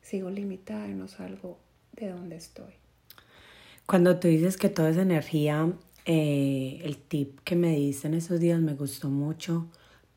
sigo 0.03 0.31
limitada 0.31 0.89
y 0.89 0.95
no 0.95 1.07
salgo 1.07 1.59
de 1.93 2.09
donde 2.09 2.35
estoy. 2.35 2.84
Cuando 3.87 4.19
tú 4.19 4.29
dices 4.29 4.57
que 4.57 4.69
toda 4.69 4.91
esa 4.91 5.03
energía, 5.03 5.73
eh, 6.07 6.81
el 6.85 6.97
tip 6.97 7.41
que 7.45 7.57
me 7.57 7.75
diste 7.77 8.09
en 8.09 8.15
esos 8.15 8.41
días 8.41 8.61
me 8.61 8.75
gustó 8.75 9.09
mucho. 9.09 9.67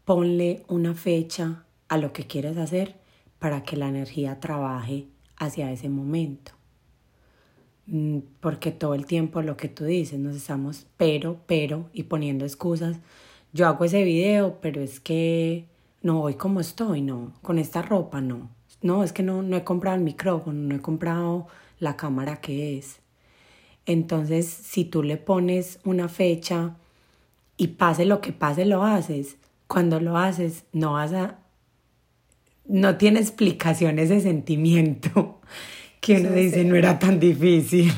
Ponle 0.06 0.64
una 0.68 0.94
fecha 0.94 1.66
a 1.88 1.98
lo 1.98 2.14
que 2.14 2.28
quieres 2.28 2.58
hacer 2.58 2.96
para 3.40 3.64
que 3.64 3.78
la 3.78 3.90
energía 3.90 4.40
trabaje 4.40 5.08
hacia 5.38 5.72
ese 5.72 5.90
momento. 5.90 6.54
Mm, 7.88 8.20
porque 8.40 8.72
todo 8.72 8.94
el 8.94 9.06
tiempo 9.06 9.42
lo 9.42 9.58
que 9.58 9.70
tú 9.70 9.86
dices, 9.86 10.20
nos 10.20 10.36
estamos 10.36 10.88
pero, 10.98 11.40
pero 11.46 11.90
y 11.94 12.04
poniendo 12.04 12.46
excusas 12.46 12.98
yo 13.54 13.68
hago 13.68 13.86
ese 13.86 14.04
video, 14.04 14.60
pero 14.62 14.82
es 14.82 15.00
que 15.00 15.66
no 16.02 16.20
voy 16.20 16.36
como 16.36 16.60
estoy, 16.60 17.02
no, 17.02 17.34
con 17.42 17.58
esta 17.60 17.82
ropa 17.82 18.22
no. 18.22 18.50
No, 18.82 19.04
es 19.04 19.14
que 19.14 19.24
no, 19.24 19.42
no 19.42 19.58
he 19.58 19.64
comprado 19.64 19.98
el 19.98 20.04
micrófono, 20.04 20.60
no 20.60 20.76
he 20.76 20.82
comprado 20.82 21.48
la 21.80 21.98
cámara 21.98 22.40
que 22.40 22.78
es. 22.78 23.00
Entonces, 23.88 24.48
si 24.48 24.86
tú 24.86 25.02
le 25.02 25.18
pones 25.18 25.80
una 25.86 26.10
fecha 26.10 26.76
y 27.56 27.68
pase 27.70 28.06
lo 28.06 28.22
que 28.22 28.34
pase, 28.34 28.66
lo 28.66 28.84
haces. 28.84 29.38
Cuando 29.66 30.00
lo 30.00 30.18
haces, 30.18 30.66
no 30.74 30.94
vas 30.94 31.14
a... 31.14 31.40
No 32.66 32.98
tiene 32.98 33.22
explicación 33.22 33.98
ese 33.98 34.20
sentimiento 34.20 35.40
que 36.02 36.18
uno 36.18 36.32
dice 36.32 36.66
no 36.66 36.76
era 36.76 37.00
tan 37.00 37.20
difícil. 37.20 37.92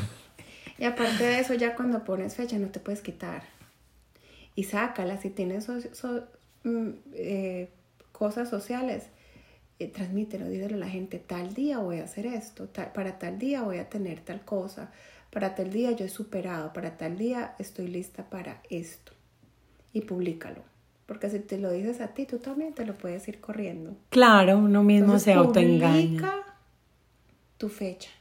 Y 0.77 0.85
aparte 0.85 1.23
de 1.23 1.39
eso, 1.39 1.55
ya 1.55 1.75
cuando 1.75 2.03
pones 2.03 2.35
fecha 2.35 2.57
no 2.57 2.67
te 2.67 2.79
puedes 2.79 3.01
quitar 3.01 3.43
y 4.55 4.65
sácala. 4.65 5.17
Si 5.17 5.31
tienes 5.31 5.67
mm, 5.67 6.89
eh, 7.13 7.69
cosas 8.11 8.47
sociales, 8.47 9.07
eh, 9.79 9.87
transmítelo, 9.87 10.47
dígelo 10.49 10.75
a 10.75 10.79
la 10.79 10.89
gente, 10.89 11.17
tal 11.19 11.53
día 11.53 11.79
voy 11.79 11.99
a 11.99 12.03
hacer 12.03 12.25
esto, 12.25 12.67
para 12.93 13.17
tal 13.17 13.39
día 13.39 13.63
voy 13.63 13.77
a 13.77 13.89
tener 13.89 14.19
tal 14.19 14.43
cosa, 14.43 14.91
para 15.29 15.55
tal 15.55 15.71
día 15.71 15.91
yo 15.91 16.05
he 16.05 16.09
superado, 16.09 16.73
para 16.73 16.97
tal 16.97 17.17
día 17.17 17.55
estoy 17.59 17.87
lista 17.87 18.29
para 18.29 18.61
esto. 18.69 19.13
Y 19.93 20.01
públicalo. 20.01 20.61
Porque 21.05 21.29
si 21.29 21.39
te 21.39 21.57
lo 21.57 21.71
dices 21.71 22.01
a 22.01 22.09
ti, 22.09 22.25
tú 22.25 22.37
también 22.37 22.73
te 22.73 22.85
lo 22.85 22.95
puedes 22.95 23.27
ir 23.27 23.39
corriendo. 23.39 23.97
Claro, 24.09 24.57
uno 24.59 24.83
mismo 24.83 25.17
se 25.17 25.33
autoengaña. 25.33 26.03
Publica 26.03 26.43
tu 27.57 27.69
fecha 27.69 28.11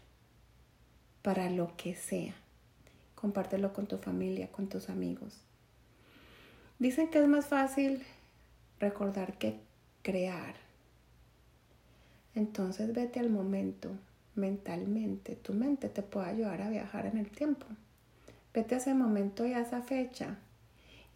para 1.22 1.50
lo 1.50 1.76
que 1.76 1.94
sea. 1.94 2.34
Compártelo 3.14 3.72
con 3.72 3.86
tu 3.86 3.98
familia, 3.98 4.50
con 4.50 4.68
tus 4.68 4.88
amigos. 4.88 5.34
Dicen 6.78 7.10
que 7.10 7.18
es 7.18 7.28
más 7.28 7.46
fácil 7.46 8.02
recordar 8.80 9.36
que 9.36 9.60
crear. 10.02 10.54
Entonces 12.34 12.94
vete 12.94 13.20
al 13.20 13.30
momento 13.30 13.90
mentalmente. 14.38 15.36
Tu 15.36 15.52
mente 15.52 15.88
te 15.88 16.02
puede 16.02 16.28
ayudar 16.28 16.62
a 16.62 16.70
viajar 16.70 17.06
en 17.06 17.18
el 17.18 17.30
tiempo. 17.30 17.66
Vete 18.54 18.74
a 18.74 18.78
ese 18.78 18.94
momento 18.94 19.46
y 19.46 19.52
a 19.52 19.60
esa 19.60 19.82
fecha 19.82 20.38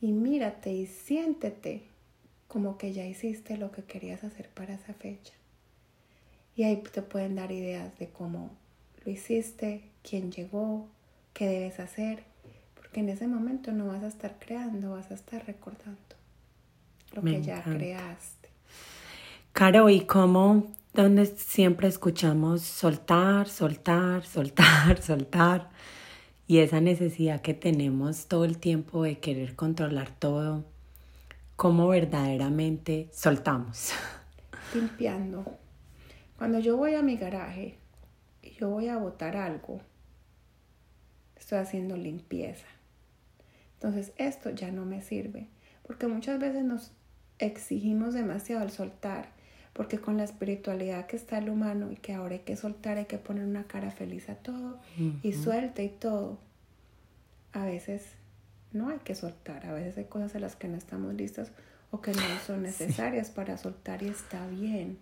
y 0.00 0.12
mírate 0.12 0.72
y 0.72 0.86
siéntete 0.86 1.82
como 2.48 2.76
que 2.76 2.92
ya 2.92 3.06
hiciste 3.06 3.56
lo 3.56 3.72
que 3.72 3.84
querías 3.84 4.24
hacer 4.24 4.48
para 4.50 4.74
esa 4.74 4.92
fecha. 4.92 5.32
Y 6.54 6.64
ahí 6.64 6.76
te 6.76 7.00
pueden 7.00 7.36
dar 7.36 7.50
ideas 7.50 7.98
de 7.98 8.08
cómo 8.10 8.50
lo 9.04 9.10
hiciste, 9.10 9.84
quién 10.02 10.30
llegó, 10.30 10.86
qué 11.32 11.46
debes 11.46 11.80
hacer 11.80 12.24
que 12.92 13.00
en 13.00 13.08
ese 13.08 13.26
momento 13.26 13.72
no 13.72 13.86
vas 13.86 14.02
a 14.02 14.08
estar 14.08 14.36
creando, 14.38 14.92
vas 14.92 15.10
a 15.10 15.14
estar 15.14 15.44
recordando 15.46 15.98
lo 17.14 17.22
que 17.22 17.42
ya 17.42 17.62
creaste. 17.62 18.48
Caro, 19.52 19.88
¿y 19.88 20.02
cómo, 20.02 20.66
donde 20.94 21.26
siempre 21.26 21.88
escuchamos 21.88 22.62
soltar, 22.62 23.48
soltar, 23.48 24.24
soltar, 24.24 25.00
soltar? 25.02 25.70
Y 26.46 26.58
esa 26.58 26.80
necesidad 26.80 27.40
que 27.40 27.54
tenemos 27.54 28.26
todo 28.26 28.44
el 28.44 28.58
tiempo 28.58 29.04
de 29.04 29.18
querer 29.18 29.56
controlar 29.56 30.10
todo, 30.18 30.64
¿cómo 31.56 31.88
verdaderamente 31.88 33.08
soltamos? 33.12 33.92
Limpiando. 34.74 35.58
Cuando 36.36 36.58
yo 36.58 36.76
voy 36.76 36.94
a 36.94 37.02
mi 37.02 37.16
garaje 37.16 37.78
y 38.42 38.50
yo 38.50 38.68
voy 38.68 38.88
a 38.88 38.98
botar 38.98 39.36
algo, 39.36 39.80
estoy 41.36 41.58
haciendo 41.58 41.96
limpieza. 41.96 42.66
Entonces 43.74 44.12
esto 44.16 44.50
ya 44.50 44.70
no 44.70 44.84
me 44.84 45.00
sirve, 45.00 45.48
porque 45.86 46.06
muchas 46.06 46.38
veces 46.38 46.64
nos 46.64 46.92
exigimos 47.38 48.12
demasiado 48.12 48.62
al 48.62 48.70
soltar, 48.70 49.32
porque 49.72 49.98
con 49.98 50.16
la 50.16 50.24
espiritualidad 50.24 51.06
que 51.06 51.16
está 51.16 51.38
el 51.38 51.48
humano 51.48 51.90
y 51.90 51.96
que 51.96 52.14
ahora 52.14 52.34
hay 52.34 52.40
que 52.40 52.56
soltar, 52.56 52.98
hay 52.98 53.06
que 53.06 53.18
poner 53.18 53.44
una 53.44 53.64
cara 53.64 53.90
feliz 53.90 54.28
a 54.28 54.34
todo 54.34 54.78
y 55.22 55.32
suelta 55.32 55.82
y 55.82 55.88
todo, 55.88 56.38
a 57.52 57.64
veces 57.64 58.04
no 58.72 58.88
hay 58.88 58.98
que 58.98 59.14
soltar, 59.14 59.66
a 59.66 59.72
veces 59.72 59.96
hay 59.98 60.04
cosas 60.04 60.34
a 60.34 60.40
las 60.40 60.56
que 60.56 60.68
no 60.68 60.76
estamos 60.76 61.14
listos 61.14 61.48
o 61.90 62.00
que 62.00 62.12
no 62.12 62.22
son 62.46 62.62
necesarias 62.62 63.30
para 63.30 63.56
soltar 63.58 64.02
y 64.02 64.08
está 64.08 64.46
bien. 64.46 64.98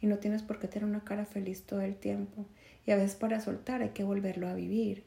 Y 0.00 0.06
no 0.06 0.18
tienes 0.18 0.42
por 0.42 0.58
qué 0.58 0.66
tener 0.66 0.88
una 0.88 1.04
cara 1.04 1.24
feliz 1.24 1.62
todo 1.62 1.80
el 1.80 1.94
tiempo. 1.94 2.44
Y 2.86 2.90
a 2.90 2.96
veces 2.96 3.14
para 3.14 3.40
soltar 3.40 3.82
hay 3.82 3.90
que 3.90 4.02
volverlo 4.02 4.48
a 4.48 4.54
vivir 4.54 5.04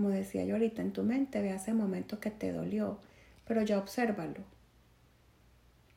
como 0.00 0.08
decía 0.08 0.46
yo 0.46 0.54
ahorita, 0.54 0.80
en 0.80 0.94
tu 0.94 1.02
mente 1.02 1.42
ve 1.42 1.54
ese 1.54 1.74
momento 1.74 2.20
que 2.20 2.30
te 2.30 2.52
dolió, 2.52 2.98
pero 3.46 3.60
ya 3.60 3.76
obsérvalo. 3.76 4.40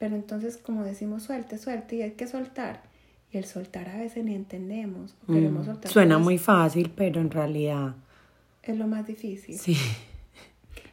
Pero 0.03 0.17
entonces, 0.17 0.57
como 0.57 0.83
decimos, 0.83 1.23
suelte, 1.23 1.57
suelte, 1.57 1.95
y 1.95 2.01
hay 2.01 2.11
que 2.11 2.27
soltar. 2.27 2.81
Y 3.31 3.37
el 3.37 3.45
soltar 3.45 3.87
a 3.87 3.99
veces 3.99 4.25
ni 4.25 4.35
entendemos. 4.35 5.15
queremos 5.27 5.63
mm, 5.63 5.65
soltar 5.65 5.91
suena 5.93 6.17
muy 6.17 6.37
fácil, 6.37 6.91
pero 6.93 7.21
en 7.21 7.31
realidad... 7.31 7.95
Es 8.61 8.77
lo 8.77 8.85
más 8.85 9.07
difícil. 9.07 9.57
Sí. 9.57 9.77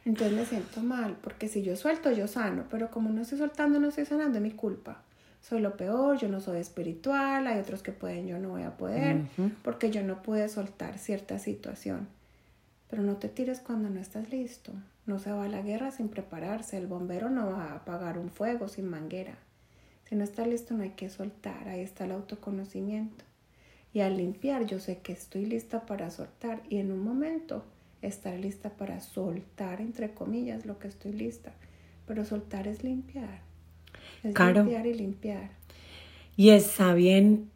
Entonces 0.05 0.31
me 0.31 0.45
siento 0.45 0.79
mal, 0.79 1.17
porque 1.21 1.49
si 1.49 1.61
yo 1.61 1.75
suelto, 1.75 2.09
yo 2.13 2.25
sano, 2.25 2.63
pero 2.71 2.89
como 2.89 3.09
no 3.09 3.23
estoy 3.23 3.39
soltando, 3.39 3.81
no 3.81 3.89
estoy 3.89 4.05
sanando, 4.05 4.37
es 4.37 4.43
mi 4.45 4.51
culpa. 4.51 5.01
Soy 5.41 5.59
lo 5.59 5.75
peor, 5.75 6.17
yo 6.17 6.29
no 6.29 6.39
soy 6.39 6.59
espiritual, 6.59 7.47
hay 7.47 7.59
otros 7.59 7.83
que 7.83 7.91
pueden, 7.91 8.27
yo 8.27 8.39
no 8.39 8.51
voy 8.51 8.63
a 8.63 8.77
poder, 8.77 9.23
porque 9.61 9.91
yo 9.91 10.03
no 10.03 10.21
pude 10.21 10.47
soltar 10.47 10.97
cierta 10.99 11.37
situación. 11.37 12.07
Pero 12.91 13.03
no 13.03 13.15
te 13.15 13.29
tires 13.29 13.61
cuando 13.61 13.89
no 13.89 14.01
estás 14.01 14.29
listo. 14.31 14.73
No 15.05 15.17
se 15.17 15.31
va 15.31 15.45
a 15.45 15.47
la 15.47 15.61
guerra 15.61 15.91
sin 15.91 16.09
prepararse. 16.09 16.77
El 16.77 16.87
bombero 16.87 17.29
no 17.29 17.49
va 17.49 17.71
a 17.71 17.75
apagar 17.77 18.19
un 18.19 18.29
fuego 18.29 18.67
sin 18.67 18.89
manguera. 18.89 19.37
Si 20.03 20.15
no 20.15 20.25
está 20.25 20.45
listo 20.45 20.75
no 20.75 20.83
hay 20.83 20.89
que 20.89 21.09
soltar. 21.09 21.69
Ahí 21.69 21.79
está 21.79 22.03
el 22.03 22.11
autoconocimiento. 22.11 23.23
Y 23.93 24.01
al 24.01 24.17
limpiar 24.17 24.65
yo 24.65 24.79
sé 24.79 24.99
que 24.99 25.13
estoy 25.13 25.45
lista 25.45 25.85
para 25.85 26.11
soltar 26.11 26.61
y 26.69 26.77
en 26.77 26.91
un 26.91 26.99
momento 26.99 27.63
estar 28.01 28.37
lista 28.37 28.71
para 28.71 28.99
soltar, 28.99 29.79
entre 29.79 30.13
comillas, 30.13 30.65
lo 30.65 30.77
que 30.77 30.89
estoy 30.89 31.13
lista. 31.13 31.53
Pero 32.07 32.25
soltar 32.25 32.67
es 32.67 32.83
limpiar. 32.83 33.39
Es 34.21 34.37
limpiar 34.37 34.85
y 34.85 34.93
limpiar. 34.93 35.51
Y 36.35 36.49
está 36.49 36.93
bien 36.93 37.49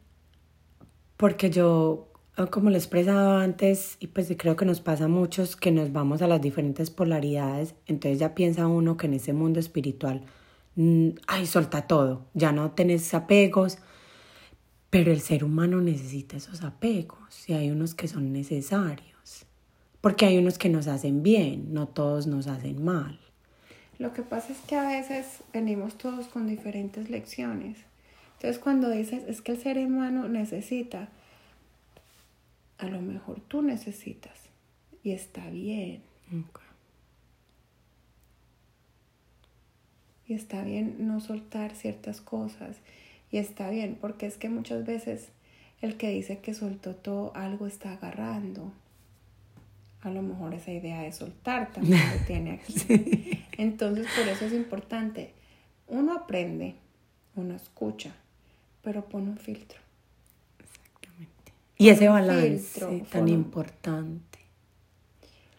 porque 1.18 1.50
yo 1.50 2.08
como 2.52 2.70
lo 2.70 2.76
he 2.76 2.80
expresado 2.80 3.38
antes, 3.38 3.96
y 4.00 4.08
pues 4.08 4.34
creo 4.38 4.58
que 4.58 4.66
nos 4.66 4.82
pasa 4.82 5.06
a 5.06 5.08
muchos 5.08 5.56
que 5.56 5.72
nos 5.72 5.94
vamos 5.94 6.22
a 6.22 6.28
las 6.28 6.42
diferentes 6.42 6.90
polaridades, 6.90 7.76
entonces 7.88 8.20
ya 8.20 8.36
piensa 8.36 8.68
uno 8.68 8.98
que 8.98 9.08
en 9.08 9.14
ese 9.14 9.32
mundo 9.32 9.60
espiritual, 9.60 10.22
mm, 10.76 11.10
ay, 11.28 11.46
solta 11.46 11.88
todo, 11.88 12.26
ya 12.34 12.52
no 12.52 12.72
tenés 12.72 13.14
apegos, 13.14 13.78
pero 14.90 15.12
el 15.12 15.22
ser 15.22 15.46
humano 15.46 15.80
necesita 15.80 16.36
esos 16.36 16.64
apegos 16.64 17.50
y 17.50 17.54
hay 17.54 17.72
unos 17.72 17.96
que 17.96 18.10
son 18.10 18.34
necesarios, 18.34 19.46
porque 20.02 20.26
hay 20.26 20.38
unos 20.38 20.58
que 20.58 20.70
nos 20.70 20.88
hacen 20.88 21.24
bien, 21.24 21.74
no 21.74 21.88
todos 21.88 22.28
nos 22.28 22.48
hacen 22.48 22.84
mal. 22.84 23.18
Lo 23.98 24.12
que 24.12 24.24
pasa 24.24 24.52
es 24.52 24.60
que 24.60 24.76
a 24.76 24.88
veces 24.88 25.42
venimos 25.54 25.98
todos 25.98 26.28
con 26.28 26.48
diferentes 26.48 27.10
lecciones. 27.10 27.78
Entonces 28.36 28.60
cuando 28.62 28.90
dices 28.90 29.24
es 29.28 29.42
que 29.42 29.54
el 29.54 29.62
ser 29.62 29.78
humano 29.78 30.28
necesita, 30.28 31.08
a 32.78 32.88
lo 32.88 33.02
mejor 33.02 33.42
tú 33.42 33.62
necesitas 33.62 34.38
y 35.04 35.12
está 35.12 35.50
bien. 35.50 36.02
Y 40.28 40.34
está 40.34 40.64
bien 40.64 41.08
no 41.08 41.20
soltar 41.20 41.76
ciertas 41.76 42.22
cosas. 42.22 42.78
Y 43.32 43.38
está 43.38 43.70
bien, 43.70 43.98
porque 44.00 44.26
es 44.26 44.38
que 44.38 44.50
muchas 44.50 44.86
veces 44.86 45.30
el 45.82 45.98
que 45.98 46.10
dice 46.10 46.40
que 46.40 46.54
soltó 46.54 46.96
todo, 46.96 47.36
algo 47.36 47.68
está 47.68 47.94
agarrando. 47.94 48.72
A 50.02 50.10
lo 50.10 50.22
mejor 50.22 50.54
esa 50.54 50.72
idea 50.72 51.02
de 51.02 51.12
soltar 51.12 51.72
también 51.72 52.02
lo 52.12 52.26
tiene 52.28 52.52
aquí. 52.54 53.44
Entonces, 53.58 54.08
por 54.18 54.28
eso 54.28 54.46
es 54.46 54.54
importante. 54.54 55.34
Uno 55.88 56.14
aprende, 56.14 56.76
uno 57.36 57.56
escucha, 57.56 58.16
pero 58.82 59.06
pone 59.08 59.30
un 59.30 59.38
filtro. 59.38 59.85
Y 61.78 61.90
ese 61.90 62.08
balance 62.08 63.04
tan 63.12 63.28
importante. 63.28 64.40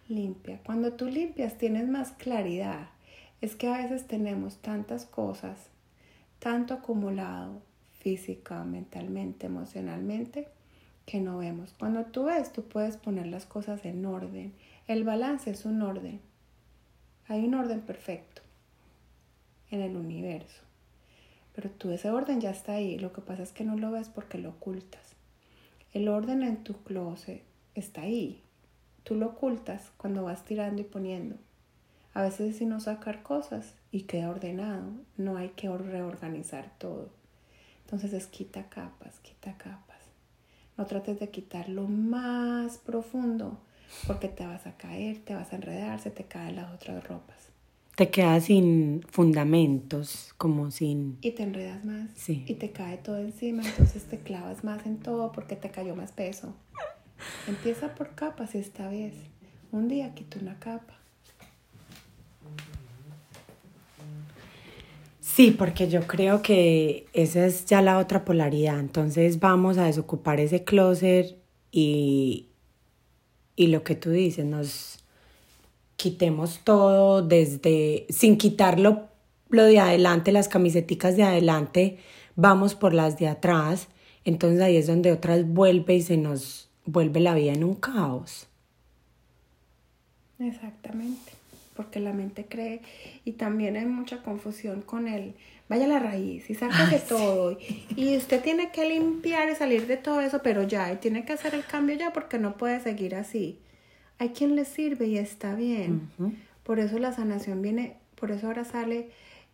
Limpia. 0.09 0.61
Cuando 0.65 0.93
tú 0.93 1.07
limpias 1.07 1.59
tienes 1.59 1.89
más 1.89 2.13
claridad. 2.13 2.89
Es 3.43 3.55
que 3.55 3.69
a 3.69 3.77
veces 3.77 4.07
tenemos 4.07 4.57
tantas 4.57 5.05
cosas, 5.05 5.59
tanto 6.39 6.73
acumulado, 6.73 7.61
física, 8.01 8.65
mentalmente, 8.65 9.47
emocionalmente, 9.47 10.49
que 11.05 11.21
no 11.21 11.39
vemos. 11.39 11.75
Cuando 11.79 12.07
tú 12.07 12.25
ves, 12.25 12.53
tú 12.53 12.63
puedes 12.63 12.97
poner 12.97 13.27
las 13.27 13.45
cosas 13.45 13.85
en 13.85 14.07
orden. 14.07 14.55
El 14.89 15.05
balance 15.05 15.51
es 15.51 15.67
un 15.67 15.83
orden. 15.83 16.21
Hay 17.29 17.45
un 17.45 17.55
orden 17.55 17.83
perfecto 17.83 18.41
en 19.71 19.83
el 19.83 19.97
universo. 19.97 20.63
Pero 21.55 21.71
tú 21.71 21.91
ese 21.91 22.11
orden 22.11 22.41
ya 22.41 22.51
está 22.51 22.73
ahí. 22.73 22.99
Lo 22.99 23.13
que 23.13 23.21
pasa 23.21 23.43
es 23.43 23.53
que 23.53 23.65
no 23.65 23.77
lo 23.77 23.91
ves 23.91 24.09
porque 24.09 24.39
lo 24.39 24.51
ocultas. 24.51 25.16
El 25.97 26.09
orden 26.09 26.43
en 26.43 26.63
tu 26.63 26.75
closet 26.83 27.43
está 27.75 28.03
ahí. 28.03 28.43
Tú 29.03 29.15
lo 29.15 29.29
ocultas 29.29 29.93
cuando 29.97 30.25
vas 30.25 30.45
tirando 30.45 30.83
y 30.83 30.85
poniendo. 30.85 31.37
A 32.13 32.21
veces 32.21 32.59
si 32.59 32.67
no 32.67 32.81
sacar 32.81 33.23
cosas 33.23 33.73
y 33.91 34.03
queda 34.03 34.29
ordenado. 34.29 34.91
No 35.17 35.39
hay 35.39 35.49
que 35.57 35.71
reorganizar 35.71 36.71
todo. 36.77 37.09
Entonces 37.87 38.13
es 38.13 38.27
quita 38.27 38.69
capas, 38.69 39.21
quita 39.21 39.57
capas. 39.57 39.97
No 40.77 40.85
trates 40.85 41.19
de 41.19 41.31
quitar 41.31 41.71
lo 41.71 41.89
más 41.89 42.77
profundo 42.77 43.59
porque 44.07 44.29
te 44.29 44.47
vas 44.47 44.67
a 44.67 44.77
caer, 44.77 45.25
te 45.25 45.35
vas 45.35 45.51
a 45.55 45.57
enredar, 45.57 45.99
se 45.99 46.11
te 46.11 46.25
caen 46.25 46.57
las 46.57 46.75
otras 46.75 47.09
ropas. 47.09 47.46
Te 47.97 48.11
quedas 48.11 48.45
sin 48.45 49.03
fundamentos, 49.11 50.35
como 50.37 50.71
sin... 50.71 51.17
Y 51.23 51.33
te 51.33 51.43
enredas 51.43 51.85
más. 51.85 52.11
Sí. 52.15 52.45
Y 52.47 52.55
te 52.55 52.71
cae 52.71 52.99
todo 52.99 53.19
encima, 53.19 53.67
entonces 53.67 54.05
te 54.05 54.19
clavas 54.19 54.65
más 54.65 54.85
en 54.85 54.99
todo 54.99 55.33
porque 55.33 55.57
te 55.57 55.71
cayó 55.71 55.97
más 55.97 56.13
peso. 56.13 56.55
Empieza 57.49 57.95
por 57.95 58.15
capas 58.15 58.55
esta 58.55 58.89
vez. 58.91 59.15
Un 59.73 59.89
día 59.89 60.15
quito 60.15 60.39
una 60.39 60.59
capa. 60.59 60.95
Sí, 65.21 65.51
porque 65.51 65.89
yo 65.89 66.07
creo 66.07 66.41
que 66.41 67.07
esa 67.13 67.47
es 67.47 67.67
ya 67.67 67.83
la 67.83 67.99
otra 67.99 68.25
polaridad. 68.25 68.79
Entonces 68.79 69.41
vamos 69.41 69.77
a 69.79 69.87
desocupar 69.87 70.39
ese 70.41 70.65
closet 70.65 71.37
y, 71.71 72.49
y 73.55 73.67
lo 73.69 73.83
que 73.85 73.95
tú 73.95 74.11
dices, 74.11 74.45
nos 74.45 75.05
quitemos 75.97 76.61
todo 76.65 77.23
desde, 77.23 78.07
sin 78.09 78.39
quitarlo 78.39 79.09
lo 79.49 79.65
de 79.65 79.79
adelante, 79.79 80.33
las 80.33 80.49
camiseticas 80.49 81.17
de 81.17 81.23
adelante, 81.23 81.99
vamos 82.35 82.75
por 82.75 82.95
las 82.95 83.19
de 83.19 83.29
atrás. 83.29 83.89
Entonces 84.25 84.61
ahí 84.61 84.77
es 84.77 84.87
donde 84.87 85.13
otras 85.13 85.47
vuelve 85.47 85.95
y 85.95 86.03
se 86.03 86.17
nos 86.17 86.69
vuelve 86.85 87.21
la 87.21 87.35
vida 87.35 87.53
en 87.53 87.65
un 87.65 87.75
caos. 87.77 88.49
Exactamente 90.39 91.37
porque 91.77 92.01
la 92.01 92.13
mente 92.13 92.47
cree 92.49 92.81
y 93.25 93.33
también 93.33 93.77
hay 93.77 93.87
mucha 93.87 94.23
confusión 94.23 94.81
con 94.81 95.07
él. 95.07 95.35
Vaya 95.69 95.85
a 95.85 95.89
la 95.89 95.99
raíz 95.99 96.49
y 96.49 96.55
saca 96.55 96.87
de 96.87 96.99
todo. 96.99 97.59
Y 97.95 98.17
usted 98.17 98.43
tiene 98.43 98.71
que 98.71 98.89
limpiar 98.89 99.51
y 99.51 99.55
salir 99.55 99.87
de 99.87 99.97
todo 99.97 100.21
eso, 100.21 100.41
pero 100.43 100.63
ya, 100.63 100.93
y 100.93 100.97
tiene 100.97 101.25
que 101.25 101.35
hacer 101.35 101.55
el 101.55 101.65
cambio 101.65 101.97
ya 101.97 102.13
porque 102.13 102.39
no 102.39 102.57
puede 102.57 102.81
seguir 102.81 103.15
así. 103.15 103.59
Hay 104.19 104.31
quien 104.31 104.57
le 104.57 104.65
sirve 104.65 105.07
y 105.07 105.19
está 105.19 105.55
bien. 105.55 106.11
Por 106.63 106.79
eso 106.79 106.99
la 106.99 107.13
sanación 107.13 107.63
viene, 107.63 107.97
por 108.15 108.31
eso 108.31 108.47
ahora 108.47 108.65
sale 108.65 109.11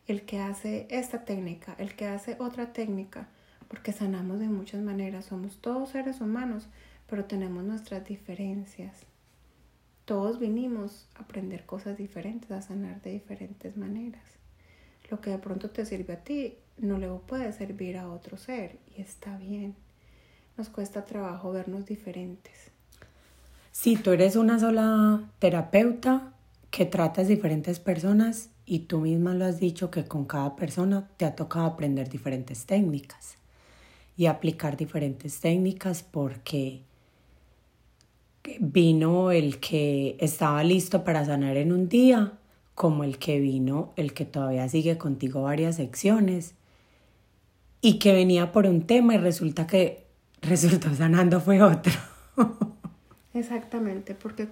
el 0.07 0.23
que 0.23 0.41
hace 0.41 0.87
esta 0.91 1.25
técnica, 1.25 1.75
el 1.79 1.95
que 1.95 2.07
hace 2.07 2.37
otra 2.39 2.73
técnica, 2.73 3.29
porque 3.69 3.93
sanamos 3.93 4.39
de 4.39 4.49
muchas 4.49 4.83
maneras. 4.83 5.27
Somos 5.27 5.59
todos 5.61 5.91
seres 5.91 6.21
humanos, 6.21 6.69
pero 7.09 7.25
tenemos 7.25 7.65
nuestras 7.65 8.05
diferencias 8.05 9.07
todos 10.05 10.41
vinimos 10.41 11.07
a 11.15 11.23
aprender 11.23 11.65
cosas 11.65 11.97
diferentes, 11.97 12.51
a 12.51 12.61
sanar 12.61 13.01
de 13.03 13.13
diferentes 13.13 13.77
maneras. 13.77 14.23
Lo 15.11 15.21
que 15.21 15.31
de 15.31 15.39
pronto 15.39 15.71
te 15.71 15.87
sirve 15.87 16.15
a 16.15 16.25
ti 16.25 16.57
no 16.79 16.99
le 16.99 17.09
puede 17.09 17.53
servir 17.53 17.97
a 17.99 18.11
otro 18.11 18.37
ser 18.37 18.79
y 18.97 19.01
está 19.01 19.37
bien. 19.37 19.75
Nos 20.57 20.69
cuesta 20.69 21.05
trabajo 21.05 21.53
vernos 21.53 21.87
diferentes. 21.87 22.72
Si 23.73 23.97
tú 23.97 24.11
eres 24.11 24.37
una 24.37 24.59
sola 24.59 25.31
terapeuta 25.39 26.35
que 26.71 26.85
tratas 26.85 27.27
diferentes 27.27 27.81
personas 27.81 28.51
y 28.67 28.81
tú 28.81 29.01
misma 29.01 29.33
lo 29.33 29.47
has 29.47 29.61
dicho 29.61 29.91
que 29.91 30.05
con 30.05 30.27
cada 30.27 30.57
persona 30.57 31.09
te 31.17 31.25
ha 31.25 31.35
tocado 31.35 31.65
aprender 31.65 32.11
diferentes 32.11 32.67
técnicas 32.67 33.39
y 34.15 34.27
aplicar 34.27 34.77
diferentes 34.77 35.41
técnicas 35.41 36.03
porque 36.03 36.83
vino 38.61 39.31
el 39.31 39.59
que 39.59 40.17
estaba 40.21 40.63
listo 40.65 41.03
para 41.03 41.25
sanar 41.25 41.57
en 41.57 41.73
un 41.73 41.89
día, 41.89 42.35
como 42.75 43.05
el 43.05 43.17
que 43.17 43.41
vino, 43.41 43.95
el 43.97 44.13
que 44.13 44.27
todavía 44.27 44.69
sigue 44.69 44.99
contigo 44.99 45.45
varias 45.45 45.77
secciones 45.77 46.55
y 47.81 47.99
que 47.99 48.13
venía 48.13 48.53
por 48.53 48.67
un 48.67 48.83
tema 48.87 49.15
y 49.15 49.19
resulta 49.19 49.67
que 49.67 50.05
resultó 50.43 50.95
sanando 50.95 51.41
fue 51.41 51.63
otro. 51.63 51.95
Exactamente, 53.35 54.15
porque 54.15 54.49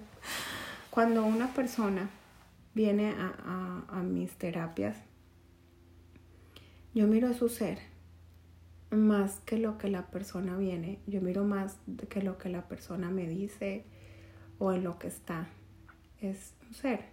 cuando 0.89 1.23
una 1.25 1.53
persona 1.53 2.09
viene 2.73 3.11
a, 3.11 3.33
a, 3.89 3.99
a 3.99 4.03
mis 4.03 4.31
terapias, 4.33 4.97
yo 6.93 7.07
miro 7.07 7.33
su 7.33 7.47
ser 7.47 7.79
más 8.91 9.39
que 9.45 9.57
lo 9.57 9.77
que 9.77 9.89
la 9.89 10.07
persona 10.07 10.57
viene, 10.57 10.99
yo 11.07 11.21
miro 11.21 11.45
más 11.45 11.77
que 12.09 12.21
lo 12.21 12.37
que 12.37 12.49
la 12.49 12.67
persona 12.67 13.09
me 13.09 13.27
dice 13.27 13.85
o 14.59 14.73
en 14.73 14.83
lo 14.83 14.99
que 14.99 15.07
está. 15.07 15.47
Es 16.19 16.53
un 16.67 16.73
ser. 16.73 17.05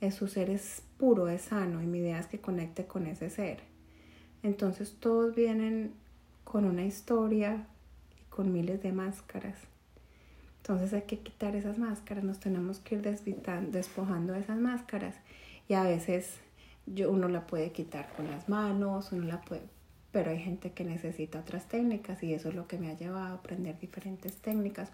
Es 0.00 0.14
su 0.14 0.28
ser 0.28 0.50
es 0.50 0.82
puro, 0.98 1.28
es 1.28 1.42
sano 1.42 1.82
y 1.82 1.86
mi 1.86 1.98
idea 1.98 2.20
es 2.20 2.26
que 2.26 2.40
conecte 2.40 2.86
con 2.86 3.06
ese 3.06 3.30
ser. 3.30 3.60
Entonces 4.42 4.96
todos 5.00 5.34
vienen 5.34 5.94
con 6.44 6.64
una 6.64 6.84
historia 6.84 7.66
y 8.20 8.24
con 8.30 8.52
miles 8.52 8.82
de 8.82 8.92
máscaras. 8.92 9.58
Entonces 10.64 10.94
hay 10.94 11.02
que 11.02 11.18
quitar 11.18 11.54
esas 11.56 11.76
máscaras, 11.76 12.24
nos 12.24 12.40
tenemos 12.40 12.78
que 12.78 12.94
ir 12.94 13.02
despojando 13.02 14.32
de 14.32 14.40
esas 14.40 14.56
máscaras 14.56 15.14
y 15.68 15.74
a 15.74 15.82
veces 15.82 16.38
yo, 16.86 17.10
uno 17.10 17.28
la 17.28 17.46
puede 17.46 17.70
quitar 17.70 18.10
con 18.16 18.30
las 18.30 18.48
manos, 18.48 19.12
uno 19.12 19.26
la 19.26 19.42
puede, 19.42 19.64
pero 20.10 20.30
hay 20.30 20.38
gente 20.38 20.72
que 20.72 20.86
necesita 20.86 21.40
otras 21.40 21.68
técnicas 21.68 22.22
y 22.22 22.32
eso 22.32 22.48
es 22.48 22.54
lo 22.54 22.66
que 22.66 22.78
me 22.78 22.88
ha 22.88 22.96
llevado 22.96 23.26
a 23.26 23.34
aprender 23.34 23.78
diferentes 23.78 24.36
técnicas. 24.36 24.88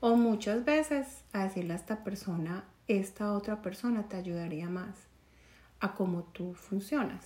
O 0.00 0.14
muchas 0.14 0.62
veces 0.66 1.22
a 1.32 1.44
decirle 1.44 1.72
a 1.72 1.76
esta 1.76 2.04
persona, 2.04 2.64
esta 2.86 3.32
otra 3.32 3.62
persona 3.62 4.02
te 4.02 4.16
ayudaría 4.16 4.68
más 4.68 4.94
a 5.80 5.94
cómo 5.94 6.24
tú 6.24 6.52
funcionas. 6.52 7.24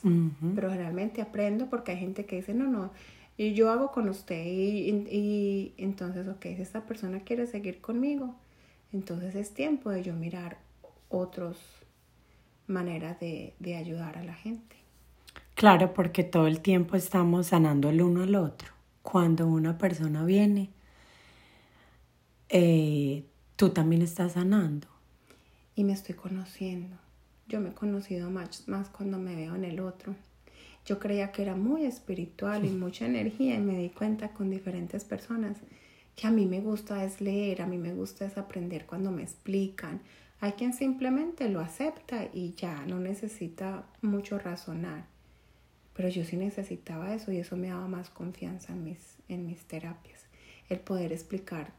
Pero 0.54 0.68
realmente 0.68 1.20
aprendo 1.20 1.68
porque 1.68 1.90
hay 1.90 1.98
gente 1.98 2.26
que 2.26 2.36
dice, 2.36 2.54
no, 2.54 2.68
no, 2.68 2.92
y 3.38 3.54
yo 3.54 3.70
hago 3.70 3.92
con 3.92 4.08
usted 4.08 4.44
y, 4.44 4.90
y, 4.90 5.74
entonces, 5.78 6.26
ok, 6.26 6.42
si 6.42 6.60
esta 6.60 6.84
persona 6.84 7.20
quiere 7.20 7.46
seguir 7.46 7.80
conmigo, 7.80 8.34
entonces 8.92 9.36
es 9.36 9.54
tiempo 9.54 9.90
de 9.90 10.02
yo 10.02 10.12
mirar 10.12 10.58
otras 11.08 11.56
maneras 12.66 13.18
de, 13.20 13.54
de 13.60 13.76
ayudar 13.76 14.18
a 14.18 14.24
la 14.24 14.34
gente. 14.34 14.76
Claro, 15.54 15.94
porque 15.94 16.24
todo 16.24 16.48
el 16.48 16.60
tiempo 16.60 16.96
estamos 16.96 17.46
sanando 17.46 17.90
el 17.90 18.02
uno 18.02 18.24
al 18.24 18.34
otro. 18.34 18.72
Cuando 19.02 19.46
una 19.46 19.78
persona 19.78 20.24
viene, 20.24 20.70
eh, 22.48 23.24
tú 23.54 23.70
también 23.70 24.02
estás 24.02 24.32
sanando. 24.32 24.88
Y 25.76 25.84
me 25.84 25.92
estoy 25.92 26.16
conociendo. 26.16 26.96
Yo 27.46 27.60
me 27.60 27.70
he 27.70 27.72
conocido 27.72 28.30
más, 28.30 28.66
más 28.66 28.88
cuando 28.88 29.16
me 29.16 29.36
veo 29.36 29.54
en 29.54 29.64
el 29.64 29.78
otro. 29.78 30.16
Yo 30.88 30.98
creía 30.98 31.32
que 31.32 31.42
era 31.42 31.54
muy 31.54 31.84
espiritual 31.84 32.64
y 32.64 32.70
mucha 32.70 33.04
energía 33.04 33.56
y 33.56 33.58
me 33.58 33.76
di 33.76 33.90
cuenta 33.90 34.30
con 34.30 34.48
diferentes 34.48 35.04
personas 35.04 35.58
que 36.16 36.26
a 36.26 36.30
mí 36.30 36.46
me 36.46 36.62
gusta 36.62 37.04
es 37.04 37.20
leer, 37.20 37.60
a 37.60 37.66
mí 37.66 37.76
me 37.76 37.92
gusta 37.92 38.24
es 38.24 38.38
aprender 38.38 38.86
cuando 38.86 39.10
me 39.10 39.22
explican. 39.22 40.00
Hay 40.40 40.52
quien 40.52 40.72
simplemente 40.72 41.50
lo 41.50 41.60
acepta 41.60 42.30
y 42.32 42.54
ya 42.54 42.86
no 42.86 43.00
necesita 43.00 43.84
mucho 44.00 44.38
razonar. 44.38 45.04
Pero 45.92 46.08
yo 46.08 46.24
sí 46.24 46.38
necesitaba 46.38 47.14
eso 47.14 47.32
y 47.32 47.36
eso 47.36 47.58
me 47.58 47.68
daba 47.68 47.86
más 47.86 48.08
confianza 48.08 48.72
en 48.72 48.84
mis, 48.84 49.18
en 49.28 49.44
mis 49.44 49.60
terapias. 49.66 50.24
El 50.70 50.80
poder 50.80 51.12
explicar 51.12 51.70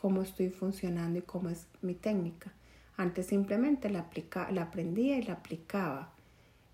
cómo 0.00 0.22
estoy 0.22 0.48
funcionando 0.48 1.18
y 1.18 1.22
cómo 1.22 1.50
es 1.50 1.66
mi 1.82 1.92
técnica. 1.92 2.54
Antes 2.96 3.26
simplemente 3.26 3.90
la, 3.90 3.98
aplica, 3.98 4.50
la 4.50 4.62
aprendía 4.62 5.18
y 5.18 5.24
la 5.24 5.34
aplicaba. 5.34 6.14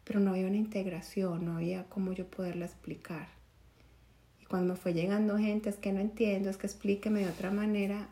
Pero 0.06 0.20
no 0.20 0.30
había 0.30 0.46
una 0.46 0.56
integración, 0.56 1.44
no 1.44 1.56
había 1.56 1.84
cómo 1.84 2.12
yo 2.12 2.26
poderla 2.26 2.64
explicar. 2.64 3.26
Y 4.40 4.44
cuando 4.44 4.74
me 4.74 4.78
fue 4.78 4.94
llegando 4.94 5.36
gente, 5.36 5.68
es 5.68 5.76
que 5.76 5.92
no 5.92 6.00
entiendo, 6.00 6.48
es 6.48 6.56
que 6.56 6.68
explíqueme 6.68 7.20
de 7.20 7.30
otra 7.30 7.50
manera, 7.50 8.08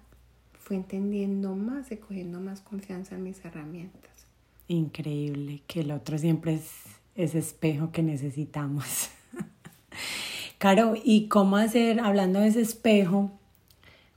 fui 0.59 0.77
entendiendo 0.77 1.55
más 1.55 1.93
y 1.93 1.97
cogiendo 1.97 2.41
más 2.41 2.61
confianza 2.61 3.15
en 3.15 3.23
mis 3.23 3.45
herramientas. 3.45 4.27
Increíble, 4.67 5.63
que 5.69 5.81
el 5.81 5.93
otro 5.93 6.19
siempre 6.19 6.55
es 6.55 6.71
ese 7.15 7.39
espejo 7.39 7.93
que 7.93 8.03
necesitamos. 8.03 9.11
Caro, 10.59 10.95
¿y 11.03 11.29
cómo 11.29 11.59
hacer, 11.59 12.01
hablando 12.01 12.41
de 12.41 12.49
ese 12.49 12.63
espejo, 12.63 13.31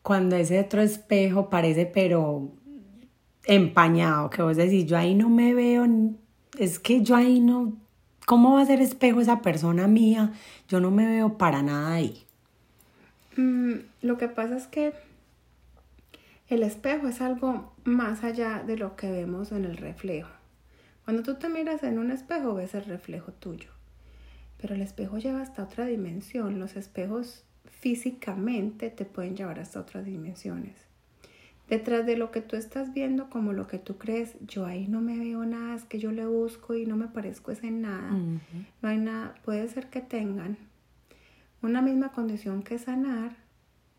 cuando 0.02 0.36
ese 0.36 0.60
otro 0.60 0.82
espejo 0.82 1.50
parece 1.50 1.86
pero 1.86 2.50
empañado, 3.46 4.32
que 4.32 4.42
vos 4.42 4.58
decís, 4.58 4.88
yo 4.88 4.98
ahí 4.98 5.14
no 5.14 5.30
me 5.30 5.54
veo, 5.54 5.86
es 6.58 6.80
que 6.80 7.04
yo 7.04 7.16
ahí 7.16 7.40
no, 7.40 7.74
¿cómo 8.26 8.54
va 8.54 8.62
a 8.62 8.66
ser 8.66 8.82
espejo 8.82 9.22
esa 9.22 9.42
persona 9.42 9.88
mía? 9.88 10.34
Yo 10.68 10.80
no 10.80 10.92
me 10.92 11.06
veo 11.06 11.38
para 11.38 11.62
nada 11.62 11.94
ahí. 11.94 12.26
Mm, 13.36 13.74
lo 14.02 14.18
que 14.18 14.28
pasa 14.28 14.58
es 14.58 14.68
que 14.68 14.94
el 16.50 16.64
espejo 16.64 17.08
es 17.08 17.22
algo 17.22 17.74
más 17.84 18.24
allá 18.24 18.64
de 18.66 18.78
lo 18.78 18.96
que 18.96 19.12
vemos 19.12 19.52
en 19.52 19.66
el 19.66 19.78
reflejo. 19.78 20.30
Cuando 21.06 21.24
tú 21.24 21.36
te 21.36 21.50
miras 21.50 21.84
en 21.84 22.00
un 22.00 22.12
espejo 22.12 22.54
ves 22.54 22.74
el 22.74 22.86
reflejo 22.86 23.32
tuyo, 23.32 23.70
pero 24.60 24.76
el 24.76 24.82
espejo 24.82 25.18
lleva 25.18 25.42
hasta 25.42 25.64
otra 25.64 25.86
dimensión. 25.86 26.60
Los 26.60 26.76
espejos 26.76 27.44
físicamente 27.66 28.90
te 28.90 29.06
pueden 29.06 29.36
llevar 29.36 29.60
hasta 29.60 29.80
otras 29.80 30.06
dimensiones. 30.06 30.87
Detrás 31.70 32.06
de 32.06 32.18
lo 32.18 32.32
que 32.32 32.42
tú 32.42 32.56
estás 32.56 32.94
viendo, 32.94 33.30
como 33.30 33.52
lo 33.52 33.68
que 33.68 33.78
tú 33.78 33.98
crees, 33.98 34.36
yo 34.48 34.66
ahí 34.66 34.88
no 34.88 35.02
me 35.02 35.18
veo 35.18 35.46
nada, 35.46 35.76
es 35.76 35.84
que 35.84 36.00
yo 36.00 36.12
le 36.12 36.26
busco 36.26 36.76
y 36.76 36.86
no 36.86 36.96
me 36.96 37.08
parezco 37.08 37.52
ese 37.52 37.72
nada. 37.72 38.12
No 38.82 38.90
hay 38.90 38.98
nada, 38.98 39.36
puede 39.44 39.68
ser 39.68 39.90
que 39.90 40.02
tengan 40.02 40.58
una 41.62 41.82
misma 41.82 42.12
condición 42.14 42.64
que 42.64 42.80
sanar, 42.80 43.36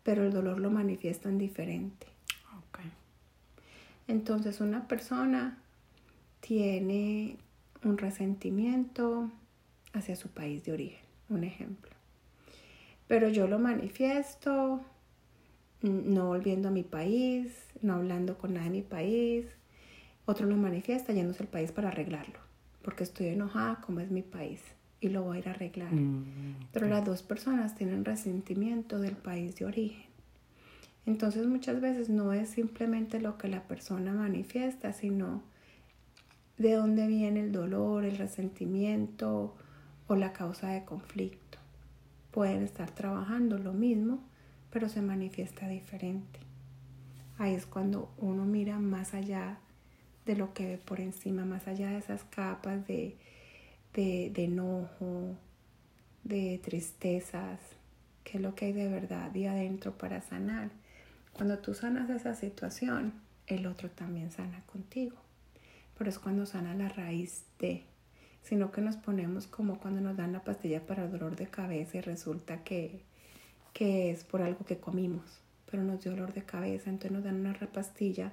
pero 0.03 0.23
el 0.23 0.31
dolor 0.31 0.59
lo 0.59 0.71
manifiestan 0.71 1.37
diferente. 1.37 2.07
Entonces 4.09 4.59
una 4.59 4.87
persona 4.87 5.59
tiene 6.39 7.37
un 7.83 7.99
resentimiento 7.99 9.29
hacia 9.93 10.15
su 10.15 10.29
país 10.29 10.63
de 10.65 10.71
origen, 10.71 11.05
un 11.29 11.43
ejemplo. 11.43 11.91
Pero 13.07 13.29
yo 13.29 13.47
lo 13.47 13.59
manifiesto 13.59 14.81
no 15.81 16.27
volviendo 16.27 16.67
a 16.69 16.71
mi 16.71 16.83
país, 16.83 17.51
no 17.81 17.93
hablando 17.93 18.37
con 18.37 18.53
nadie 18.53 18.69
de 18.69 18.75
mi 18.77 18.81
país. 18.81 19.45
Otro 20.25 20.45
lo 20.45 20.57
manifiesta 20.57 21.13
yéndose 21.13 21.43
al 21.43 21.49
país 21.49 21.71
para 21.71 21.89
arreglarlo, 21.89 22.39
porque 22.81 23.03
estoy 23.03 23.27
enojada 23.27 23.81
como 23.81 23.99
es 23.99 24.11
mi 24.11 24.21
país 24.21 24.61
y 25.01 25.09
lo 25.09 25.23
voy 25.23 25.37
a 25.37 25.39
ir 25.39 25.47
a 25.47 25.51
arreglar. 25.51 25.91
Mm, 25.93 26.67
Pero 26.71 26.87
las 26.87 27.05
dos 27.05 27.23
personas 27.23 27.75
tienen 27.75 28.05
resentimiento 28.05 28.99
del 28.99 29.15
país 29.15 29.55
de 29.55 29.65
origen. 29.65 30.09
Entonces 31.05 31.47
muchas 31.47 31.81
veces 31.81 32.09
no 32.09 32.33
es 32.33 32.49
simplemente 32.49 33.19
lo 33.19 33.37
que 33.37 33.47
la 33.47 33.63
persona 33.63 34.13
manifiesta, 34.13 34.93
sino 34.93 35.41
de 36.57 36.73
dónde 36.73 37.07
viene 37.07 37.39
el 37.39 37.51
dolor, 37.51 38.03
el 38.03 38.17
resentimiento 38.17 39.55
o 40.07 40.15
la 40.15 40.33
causa 40.33 40.69
de 40.69 40.83
conflicto. 40.85 41.57
Pueden 42.31 42.63
estar 42.63 42.91
trabajando 42.91 43.57
lo 43.57 43.73
mismo, 43.73 44.21
pero 44.71 44.89
se 44.89 45.01
manifiesta 45.01 45.67
diferente. 45.67 46.39
Ahí 47.37 47.53
es 47.53 47.65
cuando 47.65 48.11
uno 48.17 48.45
mira 48.45 48.79
más 48.79 49.13
allá 49.13 49.59
de 50.25 50.35
lo 50.35 50.53
que 50.53 50.65
ve 50.67 50.77
por 50.77 50.99
encima, 50.99 51.45
más 51.45 51.67
allá 51.67 51.89
de 51.89 51.97
esas 51.97 52.23
capas 52.23 52.85
de, 52.85 53.15
de, 53.93 54.31
de 54.33 54.43
enojo, 54.43 55.35
de 56.23 56.59
tristezas, 56.63 57.59
que 58.23 58.37
es 58.37 58.43
lo 58.43 58.55
que 58.55 58.65
hay 58.65 58.73
de 58.73 58.89
verdad 58.89 59.33
y 59.33 59.45
adentro 59.45 59.97
para 59.97 60.21
sanar. 60.21 60.69
Cuando 61.33 61.59
tú 61.59 61.73
sanas 61.73 62.09
esa 62.09 62.35
situación, 62.35 63.13
el 63.47 63.65
otro 63.65 63.89
también 63.89 64.31
sana 64.31 64.61
contigo. 64.65 65.17
Pero 65.97 66.09
es 66.09 66.19
cuando 66.19 66.45
sana 66.45 66.75
la 66.75 66.89
raíz 66.89 67.43
de, 67.59 67.83
sino 68.43 68.71
que 68.71 68.81
nos 68.81 68.97
ponemos 68.97 69.47
como 69.47 69.79
cuando 69.79 70.01
nos 70.01 70.17
dan 70.17 70.33
la 70.33 70.43
pastilla 70.43 70.85
para 70.85 71.07
dolor 71.07 71.35
de 71.35 71.47
cabeza 71.47 71.97
y 71.97 72.01
resulta 72.01 72.63
que, 72.63 73.03
que 73.73 74.11
es 74.11 74.23
por 74.23 74.41
algo 74.41 74.65
que 74.65 74.77
comimos, 74.77 75.23
pero 75.69 75.83
nos 75.83 76.03
dio 76.03 76.11
dolor 76.11 76.33
de 76.33 76.43
cabeza, 76.43 76.89
entonces 76.89 77.11
nos 77.11 77.23
dan 77.23 77.39
una 77.39 77.53
repastilla 77.53 78.31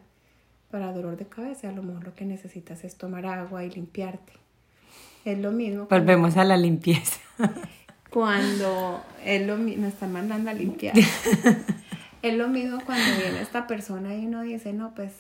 para 0.70 0.92
dolor 0.92 1.16
de 1.16 1.26
cabeza, 1.26 1.68
a 1.68 1.72
lo 1.72 1.82
mejor 1.82 2.04
lo 2.04 2.14
que 2.14 2.24
necesitas 2.24 2.84
es 2.84 2.96
tomar 2.96 3.26
agua 3.26 3.64
y 3.64 3.70
limpiarte. 3.70 4.32
Es 5.24 5.38
lo 5.38 5.52
mismo. 5.52 5.86
Volvemos 5.88 6.36
a 6.36 6.44
la 6.44 6.56
limpieza. 6.56 7.20
Cuando 8.10 9.02
es 9.24 9.46
lo 9.46 9.58
nos 9.58 9.92
están 9.92 10.12
mandando 10.12 10.50
a 10.50 10.54
limpiar. 10.54 10.94
Es 12.22 12.34
lo 12.34 12.48
mismo 12.48 12.78
cuando 12.84 13.04
viene 13.20 13.40
esta 13.40 13.68
persona 13.68 14.16
y 14.16 14.26
uno 14.26 14.42
dice, 14.42 14.72
no, 14.72 14.94
pues 14.96 15.12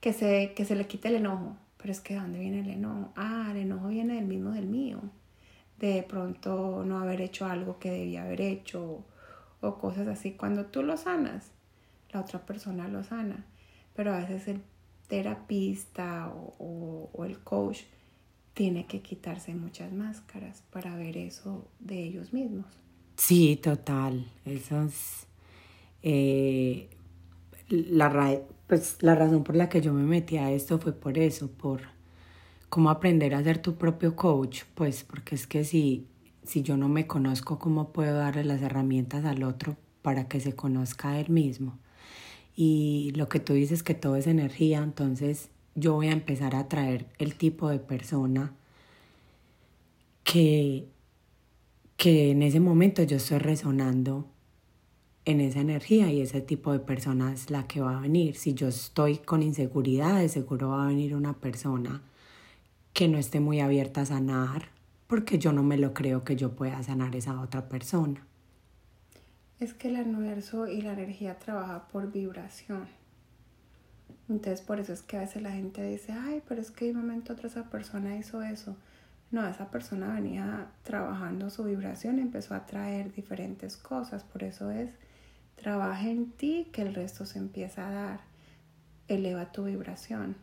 que 0.00 0.12
se, 0.12 0.52
que 0.54 0.66
se 0.66 0.74
le 0.74 0.86
quite 0.86 1.08
el 1.08 1.14
enojo. 1.14 1.56
Pero 1.78 1.92
es 1.92 2.00
que 2.00 2.12
¿de 2.12 2.20
dónde 2.20 2.40
viene 2.40 2.60
el 2.60 2.68
enojo? 2.68 3.10
Ah, 3.16 3.48
el 3.52 3.58
enojo 3.58 3.88
viene 3.88 4.16
del 4.16 4.26
mismo 4.26 4.50
del 4.50 4.66
mío. 4.66 5.00
De 5.78 6.02
pronto 6.02 6.84
no 6.84 6.98
haber 6.98 7.22
hecho 7.22 7.46
algo 7.46 7.78
que 7.78 7.90
debía 7.90 8.24
haber 8.24 8.42
hecho 8.42 9.02
o 9.60 9.78
cosas 9.78 10.08
así. 10.08 10.32
Cuando 10.32 10.66
tú 10.66 10.82
lo 10.82 10.96
sanas, 10.96 11.50
la 12.10 12.20
otra 12.20 12.44
persona 12.46 12.88
lo 12.88 13.04
sana. 13.04 13.44
Pero 13.94 14.14
a 14.14 14.18
veces 14.18 14.48
el 14.48 14.62
terapista 15.08 16.28
o, 16.28 17.10
o 17.12 17.24
el 17.24 17.38
coach 17.40 17.82
tiene 18.54 18.86
que 18.86 19.02
quitarse 19.02 19.54
muchas 19.54 19.92
máscaras 19.92 20.62
para 20.70 20.96
ver 20.96 21.16
eso 21.16 21.68
de 21.78 22.02
ellos 22.02 22.32
mismos. 22.32 22.66
Sí, 23.16 23.56
total. 23.56 24.30
Eso 24.44 24.82
es 24.82 25.26
eh, 26.02 26.88
la, 27.68 28.40
pues, 28.66 28.96
la 29.00 29.14
razón 29.14 29.44
por 29.44 29.56
la 29.56 29.68
que 29.68 29.80
yo 29.80 29.92
me 29.92 30.02
metí 30.02 30.36
a 30.36 30.52
esto 30.52 30.78
fue 30.78 30.92
por 30.92 31.18
eso, 31.18 31.50
por 31.50 31.80
cómo 32.68 32.90
aprender 32.90 33.34
a 33.34 33.42
ser 33.42 33.58
tu 33.58 33.74
propio 33.76 34.16
coach, 34.16 34.62
pues 34.74 35.04
porque 35.04 35.34
es 35.34 35.46
que 35.46 35.64
si, 35.64 36.06
si 36.46 36.62
yo 36.62 36.76
no 36.76 36.88
me 36.88 37.06
conozco, 37.06 37.58
¿cómo 37.58 37.92
puedo 37.92 38.16
darle 38.16 38.44
las 38.44 38.62
herramientas 38.62 39.24
al 39.24 39.42
otro 39.42 39.76
para 40.02 40.28
que 40.28 40.40
se 40.40 40.54
conozca 40.54 41.10
a 41.10 41.20
él 41.20 41.28
mismo? 41.28 41.78
Y 42.54 43.12
lo 43.16 43.28
que 43.28 43.40
tú 43.40 43.52
dices 43.52 43.82
que 43.82 43.94
todo 43.94 44.16
es 44.16 44.26
energía, 44.26 44.82
entonces 44.82 45.50
yo 45.74 45.94
voy 45.94 46.08
a 46.08 46.12
empezar 46.12 46.56
a 46.56 46.68
traer 46.68 47.06
el 47.18 47.34
tipo 47.34 47.68
de 47.68 47.78
persona 47.78 48.54
que, 50.24 50.88
que 51.96 52.30
en 52.30 52.42
ese 52.42 52.60
momento 52.60 53.02
yo 53.02 53.18
estoy 53.18 53.38
resonando 53.38 54.26
en 55.26 55.40
esa 55.40 55.60
energía 55.60 56.10
y 56.10 56.20
ese 56.20 56.40
tipo 56.40 56.72
de 56.72 56.78
persona 56.78 57.32
es 57.32 57.50
la 57.50 57.66
que 57.66 57.80
va 57.80 57.98
a 57.98 58.00
venir. 58.00 58.36
Si 58.36 58.54
yo 58.54 58.68
estoy 58.68 59.18
con 59.18 59.42
inseguridades, 59.42 60.32
seguro 60.32 60.70
va 60.70 60.84
a 60.84 60.88
venir 60.88 61.14
una 61.14 61.34
persona 61.34 62.02
que 62.92 63.08
no 63.08 63.18
esté 63.18 63.40
muy 63.40 63.60
abierta 63.60 64.02
a 64.02 64.06
sanar, 64.06 64.75
porque 65.06 65.38
yo 65.38 65.52
no 65.52 65.62
me 65.62 65.78
lo 65.78 65.94
creo 65.94 66.24
que 66.24 66.36
yo 66.36 66.56
pueda 66.56 66.82
sanar 66.82 67.14
esa 67.16 67.40
otra 67.40 67.68
persona. 67.68 68.26
Es 69.58 69.72
que 69.74 69.88
el 69.88 70.06
universo 70.06 70.66
y 70.66 70.82
la 70.82 70.92
energía 70.92 71.38
trabaja 71.38 71.88
por 71.88 72.12
vibración. 72.12 72.88
Entonces 74.28 74.60
por 74.60 74.80
eso 74.80 74.92
es 74.92 75.02
que 75.02 75.16
a 75.16 75.20
veces 75.20 75.42
la 75.42 75.52
gente 75.52 75.82
dice, 75.82 76.12
ay, 76.12 76.42
pero 76.46 76.60
es 76.60 76.70
que 76.70 76.86
de 76.86 76.90
un 76.92 76.98
momento 76.98 77.32
otro 77.32 77.46
esa 77.46 77.70
persona 77.70 78.16
hizo 78.16 78.42
eso. 78.42 78.76
No, 79.30 79.46
esa 79.46 79.70
persona 79.70 80.14
venía 80.14 80.68
trabajando 80.82 81.50
su 81.50 81.64
vibración 81.64 82.18
y 82.18 82.22
empezó 82.22 82.54
a 82.54 82.66
traer 82.66 83.12
diferentes 83.12 83.76
cosas. 83.76 84.24
Por 84.24 84.42
eso 84.42 84.70
es 84.70 84.90
Trabaja 85.56 86.08
en 86.08 86.30
ti 86.32 86.68
que 86.72 86.82
el 86.82 86.94
resto 86.94 87.26
se 87.26 87.38
empieza 87.38 87.88
a 87.88 87.90
dar. 87.90 88.20
Eleva 89.08 89.52
tu 89.52 89.64
vibración. 89.64 90.36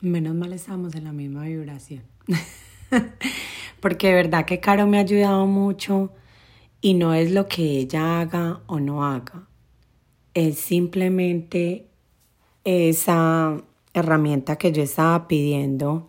Menos 0.00 0.34
mal 0.34 0.52
estamos 0.52 0.94
en 0.94 1.04
la 1.04 1.12
misma 1.12 1.44
vibración. 1.44 2.02
Porque 3.80 4.08
de 4.08 4.14
verdad 4.14 4.44
que 4.44 4.60
Caro 4.60 4.86
me 4.86 4.98
ha 4.98 5.02
ayudado 5.02 5.46
mucho 5.46 6.10
y 6.80 6.94
no 6.94 7.14
es 7.14 7.32
lo 7.32 7.48
que 7.48 7.62
ella 7.78 8.20
haga 8.20 8.60
o 8.66 8.80
no 8.80 9.04
haga. 9.04 9.46
Es 10.34 10.58
simplemente 10.58 11.86
esa 12.64 13.62
herramienta 13.92 14.56
que 14.56 14.72
yo 14.72 14.82
estaba 14.82 15.28
pidiendo 15.28 16.08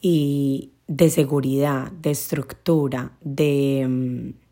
y 0.00 0.72
de 0.86 1.10
seguridad, 1.10 1.90
de 1.90 2.12
estructura, 2.12 3.12
de 3.20 3.86
mm, 3.88 4.46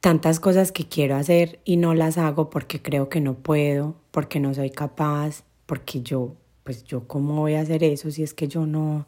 tantas 0.00 0.38
cosas 0.38 0.70
que 0.70 0.86
quiero 0.86 1.16
hacer 1.16 1.60
y 1.64 1.76
no 1.76 1.94
las 1.94 2.18
hago 2.18 2.50
porque 2.50 2.80
creo 2.80 3.08
que 3.08 3.20
no 3.20 3.34
puedo, 3.34 3.96
porque 4.10 4.38
no 4.38 4.54
soy 4.54 4.70
capaz, 4.70 5.44
porque 5.66 6.02
yo, 6.02 6.36
pues 6.64 6.84
yo 6.84 7.06
cómo 7.08 7.40
voy 7.40 7.54
a 7.54 7.60
hacer 7.60 7.82
eso 7.82 8.10
si 8.10 8.22
es 8.22 8.32
que 8.32 8.48
yo 8.48 8.66
no, 8.66 9.06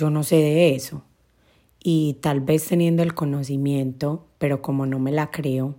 yo 0.00 0.10
no 0.10 0.24
sé 0.24 0.36
de 0.36 0.74
eso. 0.74 1.04
Y 1.82 2.14
tal 2.20 2.40
vez 2.40 2.66
teniendo 2.66 3.02
el 3.02 3.14
conocimiento, 3.14 4.26
pero 4.38 4.62
como 4.62 4.86
no 4.86 4.98
me 4.98 5.12
la 5.12 5.30
creo, 5.30 5.76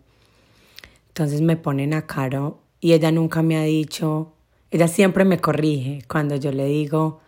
entonces 1.09 1.41
me 1.41 1.57
ponen 1.57 1.93
a 1.93 2.07
Caro 2.07 2.59
y 2.79 2.93
ella 2.93 3.11
nunca 3.11 3.41
me 3.41 3.57
ha 3.57 3.63
dicho, 3.63 4.33
ella 4.69 4.87
siempre 4.87 5.25
me 5.25 5.39
corrige 5.39 6.03
cuando 6.07 6.35
yo 6.35 6.51
le 6.51 6.65
digo, 6.65 7.19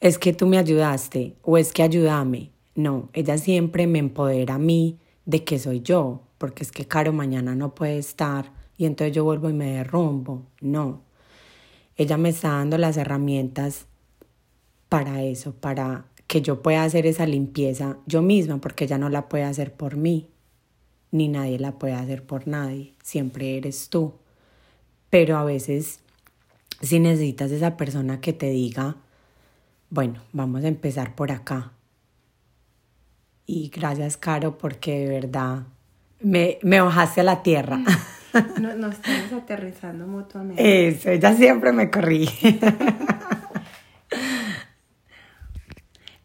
es 0.00 0.18
que 0.18 0.32
tú 0.32 0.46
me 0.46 0.58
ayudaste 0.58 1.36
o 1.42 1.58
es 1.58 1.72
que 1.72 1.82
ayúdame. 1.82 2.50
No, 2.74 3.10
ella 3.12 3.36
siempre 3.38 3.86
me 3.86 3.98
empodera 3.98 4.54
a 4.54 4.58
mí 4.58 4.98
de 5.26 5.44
que 5.44 5.58
soy 5.58 5.80
yo, 5.80 6.22
porque 6.38 6.62
es 6.62 6.72
que 6.72 6.86
Caro 6.86 7.12
mañana 7.12 7.54
no 7.54 7.74
puede 7.74 7.98
estar 7.98 8.52
y 8.76 8.86
entonces 8.86 9.14
yo 9.14 9.24
vuelvo 9.24 9.50
y 9.50 9.52
me 9.52 9.72
derrumbo. 9.72 10.46
No, 10.60 11.02
ella 11.96 12.16
me 12.16 12.30
está 12.30 12.48
dando 12.50 12.78
las 12.78 12.96
herramientas 12.96 13.86
para 14.90 15.22
eso, 15.22 15.52
para 15.52 16.06
que 16.30 16.42
yo 16.42 16.62
pueda 16.62 16.84
hacer 16.84 17.06
esa 17.06 17.26
limpieza 17.26 17.96
yo 18.06 18.22
misma, 18.22 18.58
porque 18.58 18.84
ella 18.84 18.98
no 18.98 19.08
la 19.08 19.28
puede 19.28 19.42
hacer 19.42 19.72
por 19.72 19.96
mí, 19.96 20.30
ni 21.10 21.26
nadie 21.26 21.58
la 21.58 21.72
puede 21.72 21.94
hacer 21.94 22.22
por 22.22 22.46
nadie, 22.46 22.94
siempre 23.02 23.56
eres 23.56 23.88
tú. 23.88 24.14
Pero 25.10 25.38
a 25.38 25.44
veces, 25.44 25.98
si 26.80 27.00
necesitas 27.00 27.50
esa 27.50 27.76
persona 27.76 28.20
que 28.20 28.32
te 28.32 28.48
diga, 28.48 28.94
bueno, 29.90 30.20
vamos 30.32 30.62
a 30.62 30.68
empezar 30.68 31.16
por 31.16 31.32
acá. 31.32 31.72
Y 33.44 33.68
gracias, 33.74 34.16
Caro, 34.16 34.56
porque 34.56 35.00
de 35.00 35.08
verdad 35.08 35.64
me, 36.20 36.60
me 36.62 36.80
bajaste 36.80 37.22
a 37.22 37.24
la 37.24 37.42
tierra. 37.42 37.82
No, 38.60 38.76
nos 38.76 38.94
estamos 38.94 39.32
aterrizando 39.32 40.06
mutuamente. 40.06 40.86
Eso, 40.86 41.10
ella 41.10 41.34
siempre 41.34 41.72
me 41.72 41.90
corrige. 41.90 42.60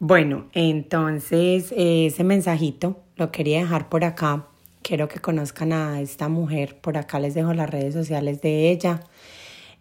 Bueno, 0.07 0.45
entonces 0.53 1.73
ese 1.75 2.23
mensajito 2.23 3.01
lo 3.15 3.31
quería 3.31 3.61
dejar 3.61 3.89
por 3.89 4.03
acá. 4.03 4.45
Quiero 4.83 5.07
que 5.07 5.19
conozcan 5.19 5.73
a 5.73 5.99
esta 5.99 6.29
mujer. 6.29 6.79
Por 6.79 6.95
acá 6.99 7.17
les 7.19 7.33
dejo 7.33 7.55
las 7.55 7.67
redes 7.67 7.95
sociales 7.95 8.39
de 8.39 8.69
ella. 8.69 9.01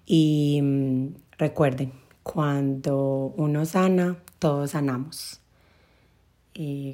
Y 0.07 0.61
mm, 0.63 1.09
recuerden, 1.37 1.93
cuando 2.23 3.35
uno 3.37 3.67
sana, 3.67 4.17
todos 4.39 4.71
sanamos. 4.71 5.43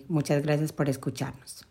muchas 0.09 0.43
gracias 0.43 0.73
por 0.73 0.89
escucharnos. 0.89 1.70